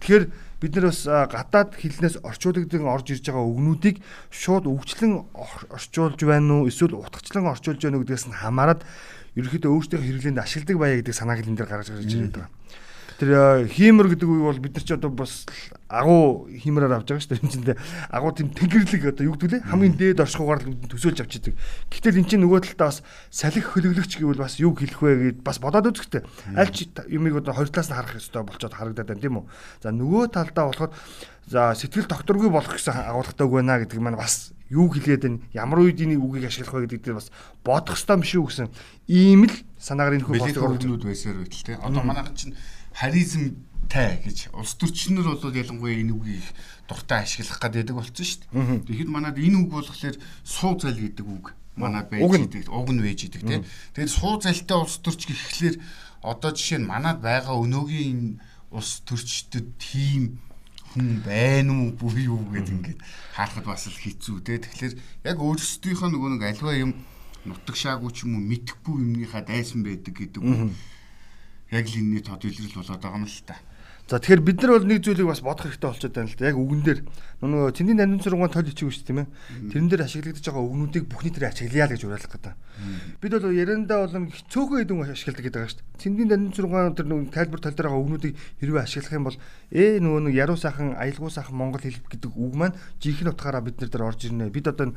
Тэгэхээр 0.02 0.24
бид 0.58 0.74
нар 0.74 0.90
бас 0.90 1.06
гадаад 1.06 1.78
хэлнээс 1.78 2.18
орчуулагдсан 2.26 2.82
орж 2.82 3.06
ирж 3.14 3.30
байгаа 3.30 3.46
үгнүүдийг 3.46 4.02
шууд 4.34 4.66
өвчлэн 4.66 5.22
орчуулж 5.70 6.18
байна 6.26 6.66
уу 6.66 6.66
эсвэл 6.66 6.98
утгачлан 6.98 7.46
орчуулж 7.54 7.78
байна 7.78 8.00
уу 8.00 8.02
гэдгээс 8.02 8.26
нь 8.26 8.40
хамаарат 8.42 8.82
ерөөхдөө 9.38 9.70
өөртөө 9.70 10.00
хэрэглээнд 10.02 10.42
ашигладаг 10.42 10.76
байя 10.82 10.98
гэдэг 10.98 11.14
санааг 11.14 11.46
энэ 11.46 11.62
дээр 11.62 11.70
гаргаж 11.70 11.94
ирж 11.94 12.10
байгаа. 12.34 12.50
Тэр 13.18 13.30
э, 13.30 13.68
хиймэр 13.70 14.10
гэдэг 14.14 14.28
үг 14.28 14.42
бол 14.42 14.58
бид 14.58 14.74
нар 14.74 14.84
ч 14.84 14.90
одоо 14.94 15.10
бас 15.14 15.46
агуу 15.86 16.50
хиймэрээр 16.50 16.98
авч 16.98 17.14
байгаа 17.14 17.22
шүү 17.22 17.30
дээ. 17.30 17.42
Энд 17.44 17.52
чинь 17.54 17.66
агуу 18.10 18.32
тийм 18.34 18.48
тэнгэрлэг 18.50 19.02
одоо 19.14 19.24
юу 19.30 19.34
гэдэг 19.38 19.62
вэ? 19.62 19.66
Хамгийн 19.70 19.94
дээд 19.94 20.22
оршихугаар 20.24 20.66
л 20.66 20.74
төсөөлж 20.90 21.18
авч 21.22 21.32
идэг. 21.38 21.54
Гэтэл 21.94 22.18
эн 22.18 22.26
чинь 22.26 22.42
нөгөө 22.42 22.74
талдаа 22.74 22.90
бас 22.90 22.98
салхи 23.30 23.62
хөлөглөгч 23.62 24.12
гэвэл 24.18 24.42
бас 24.42 24.58
юу 24.58 24.74
хэлэх 24.74 24.98
вэ 24.98 25.12
гэд 25.34 25.38
бас 25.46 25.62
бодоод 25.62 25.94
үзэхтэй. 25.94 26.26
Аль 26.58 26.74
ч 26.74 26.90
юмыг 27.06 27.38
одоо 27.38 27.54
хоёр 27.54 27.70
талаас 27.70 27.90
нь 27.90 27.96
харах 27.96 28.18
ёстой 28.18 28.42
болчоод 28.42 28.74
харагдаад 28.74 29.08
байна 29.14 29.22
тийм 29.22 29.38
үү? 29.38 29.46
За 29.78 29.94
нөгөө 29.94 30.24
талдаа 30.34 30.64
болохоор 30.74 30.92
за 31.46 31.74
сэтгэл 31.76 32.08
докторгүй 32.08 32.48
болох 32.48 32.72
гэсэн 32.72 33.04
агуулгатай 33.04 33.44
үг 33.46 33.54
байна 33.54 33.78
гэдэг 33.78 34.00
маань 34.00 34.16
бас 34.16 34.54
юу 34.72 34.88
хэлээд 34.88 35.22
байна 35.28 35.38
ямар 35.52 35.84
үед 35.84 36.00
энэ 36.00 36.16
үгийг 36.16 36.48
ашиглах 36.48 36.80
вэ 36.80 36.88
гэдэг 36.88 37.04
дээр 37.04 37.18
бас 37.20 37.28
бодох 37.60 38.00
ёстой 38.00 38.16
юм 38.16 38.24
шүү 38.24 38.44
гэсэн 38.48 38.68
ийм 39.12 39.44
л 39.44 39.54
санаагаар 39.76 40.16
энэ 40.16 40.24
хүү 40.24 40.40
бодлого 40.40 40.72
орнууд 40.72 41.04
байсаар 41.04 41.36
байтал 41.36 41.62
те 41.68 41.76
одоо 41.76 42.02
манайх 42.02 42.32
чинь 42.32 42.56
харизмтай 42.94 44.22
гэж. 44.22 44.54
Улс 44.54 44.78
төрчнөр 44.78 45.34
бол 45.34 45.50
ялангуяа 45.50 45.98
энэ 45.98 46.14
үгийг 46.14 46.46
дуртай 46.86 47.26
ашиглах 47.26 47.58
гэдэг 47.58 47.94
болсон 47.98 48.24
шүү 48.24 48.40
дээ. 48.54 48.86
Тэгэхэд 48.86 49.10
манад 49.10 49.36
энэ 49.36 49.58
үг 49.58 49.70
болохоор 49.74 50.16
суу 50.46 50.78
зал 50.78 50.94
гэдэг 50.94 51.26
үг 51.26 51.52
манад 51.76 52.08
байж 52.10 52.22
идэг 52.22 52.70
уг 52.70 52.88
нь 52.94 53.02
байж 53.02 53.20
идэг 53.26 53.42
те. 53.42 53.64
Тэгээд 53.98 54.12
суу 54.14 54.38
залтай 54.38 54.78
улс 54.78 55.02
төрч 55.02 55.26
гэхлээр 55.26 55.76
одоо 56.22 56.50
жишээ 56.54 56.78
нь 56.78 56.86
манад 56.86 57.18
байгаа 57.18 57.58
өнөөгийн 57.58 58.38
улс 58.70 59.02
төрчдөд 59.02 59.66
тийм 59.78 60.38
хүн 60.94 61.26
байна 61.26 61.72
уу 61.74 61.90
буюу 61.98 62.38
юу 62.38 62.46
гэдэг 62.54 62.74
ингээд 62.78 63.00
харахад 63.34 63.66
бас 63.66 63.90
л 63.90 63.98
хэцүү 63.98 64.38
те. 64.46 64.62
Тэгэхээр 64.62 64.94
яг 65.26 65.38
өөрсдийнхөө 65.42 66.08
нөгөө 66.14 66.30
нэг 66.38 66.44
альва 66.54 66.72
юм 66.78 66.92
нутагшаагүй 67.42 68.10
ч 68.14 68.22
юм 68.22 68.38
уу 68.38 68.46
мэдхгүй 68.46 68.94
юмныхаа 68.94 69.42
дайсан 69.42 69.82
байдаг 69.82 70.14
гэдэг. 70.14 70.42
Яг 71.70 71.86
л 71.88 71.96
энэний 71.96 72.20
тод 72.20 72.44
илрэл 72.44 72.76
болоод 72.76 73.00
байгаа 73.00 73.20
юм 73.20 73.28
л 73.28 73.40
та. 73.46 73.56
За 74.04 74.20
тэгэхээр 74.20 74.44
бид 74.44 74.60
нар 74.60 74.76
бол 74.76 74.84
нэг 74.84 75.00
зүйлийг 75.00 75.32
бас 75.32 75.40
бодох 75.40 75.64
хэрэгтэй 75.64 75.88
болчиход 75.88 76.12
байна 76.12 76.28
л 76.28 76.36
да. 76.36 76.48
Яг 76.52 76.60
үгэн 76.60 76.82
дээр 76.84 77.00
нөгөө 77.40 77.72
цэндийн 77.72 77.98
нандин 78.04 78.20
сургууль 78.20 78.52
тойл 78.52 78.68
хичээг 78.68 78.92
шүү 78.92 79.00
дээ 79.00 79.08
тийм 79.08 79.20
ээ. 79.24 79.28
Тэрэн 79.72 79.88
дээр 79.88 80.04
ашиглагдаж 80.04 80.44
байгаа 80.44 80.60
үгнүүдийг 80.60 81.04
бүхний 81.08 81.32
дээр 81.32 81.48
ашиглая 81.48 81.88
л 81.88 81.92
гэж 81.96 82.02
уриалах 82.04 82.32
гэдэг. 82.36 82.54
Бид 83.24 83.32
бол 83.32 83.48
яриандаа 83.48 83.98
болон 84.04 84.24
цөөхөн 84.28 84.78
хэдэн 84.84 85.08
ашигладаг 85.08 85.44
гэдэг 85.48 85.56
байгаа 85.56 85.72
шүү 85.72 85.80
дээ. 85.80 86.00
Цэндийн 86.04 86.28
нандин 86.28 86.52
сургууль 86.52 86.92
тэр 86.92 87.08
нөгөө 87.08 87.32
тайлбар 87.32 87.60
тал 87.64 87.72
дээр 87.72 87.88
байгаа 87.88 88.04
үгнүүдийг 88.04 88.34
хэрвээ 88.60 88.84
ашиглах 88.84 89.16
юм 89.16 89.24
бол 89.24 89.38
ээ 89.72 89.92
нөгөө 90.04 90.20
нэг 90.20 90.34
яруу 90.36 90.58
сайхан 90.60 90.88
аялгүй 91.00 91.32
сайхан 91.32 91.56
монгол 91.56 91.80
хэл 91.80 91.96
гэдэг 91.96 92.32
үг 92.36 92.52
маань 92.60 92.76
жинхэнэ 93.00 93.32
утгаараа 93.32 93.64
бид 93.64 93.80
нар 93.80 93.88
дээр 93.88 94.04
орж 94.04 94.20
ирнэ. 94.28 94.52
Бид 94.52 94.68
одоо 94.68 94.92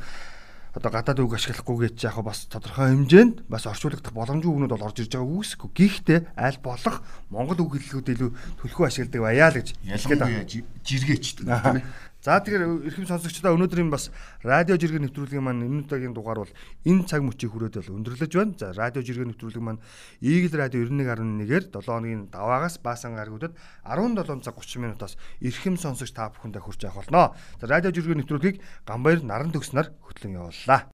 одоо 0.78 0.92
гадаад 0.94 1.20
үг 1.26 1.34
ашиглахгүй 1.34 1.90
гэж 1.90 2.06
яг 2.06 2.22
бас 2.22 2.46
тодорхой 2.46 2.94
хэмжээнд 2.94 3.50
бас 3.50 3.66
орчуулагдах 3.66 4.14
боломжгүй 4.14 4.52
үгнүүд 4.54 4.74
бол 4.78 4.86
орж 4.86 5.02
ирж 5.02 5.18
байгааг 5.18 5.34
үгүйсэхгүй. 5.34 5.70
Гэхдээ 5.74 6.20
аль 6.38 6.60
болох 6.62 7.02
монгол 7.34 7.66
үг 7.66 7.82
хэллэгүүд 7.82 8.14
илүү 8.14 8.30
төлхөө 8.62 8.86
ашигладаг 8.86 9.22
байяа 9.26 9.50
л 9.50 9.58
гэж 9.58 9.68
ялангуяа 9.82 10.46
жиргээч 10.86 11.26
тийм 11.42 11.50
ээ. 11.50 11.82
За 12.28 12.44
тэгэхээр 12.44 12.92
эрхэм 12.92 13.08
сонсогчдоо 13.08 13.56
өнөөдрийн 13.56 13.88
бас 13.88 14.12
радио 14.44 14.76
жиргэн 14.76 15.08
нэвтрүүлгийн 15.08 15.40
маань 15.40 15.64
энэ 15.64 15.88
удаагийн 15.88 16.12
дугаар 16.12 16.44
бол 16.44 16.52
энэ 16.84 17.08
цаг 17.08 17.24
мөчийг 17.24 17.56
хүрээд 17.56 17.80
бол 17.80 18.04
өндөрлөж 18.04 18.32
байна. 18.36 18.52
За 18.60 18.76
радио 18.76 19.00
жиргэн 19.00 19.32
нэвтрүүлэг 19.32 19.64
маань 19.64 19.80
Eagle 20.20 20.60
радио 20.60 20.84
91.1-ээр 20.84 21.72
7 21.72 21.88
хоногийн 21.88 22.28
даваагаас 22.28 22.84
баасан 22.84 23.16
гарагуудад 23.16 23.56
17 23.88 24.44
цаг 24.44 24.60
30 24.60 24.84
минутаас 24.84 25.16
эрхэм 25.40 25.80
сонсогч 25.80 26.12
та 26.12 26.28
бүхэндээ 26.36 26.68
хүрч 26.68 26.84
явах 26.84 27.08
болно. 27.08 27.32
За 27.64 27.72
радио 27.72 27.96
жиргэн 27.96 28.20
нэвтрүүлгийг 28.20 28.60
Ганбаяр 28.84 29.24
наран 29.24 29.56
төгснөр 29.56 29.96
хөтлөн 30.04 30.36
явууллаа. 30.36 30.92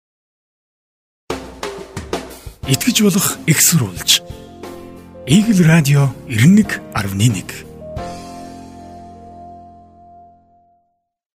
Итгэж 2.69 3.01
болох 3.01 3.41
экссурулж. 3.49 4.21
Eagle 5.25 5.65
радио 5.65 6.13
91.1 6.29 7.72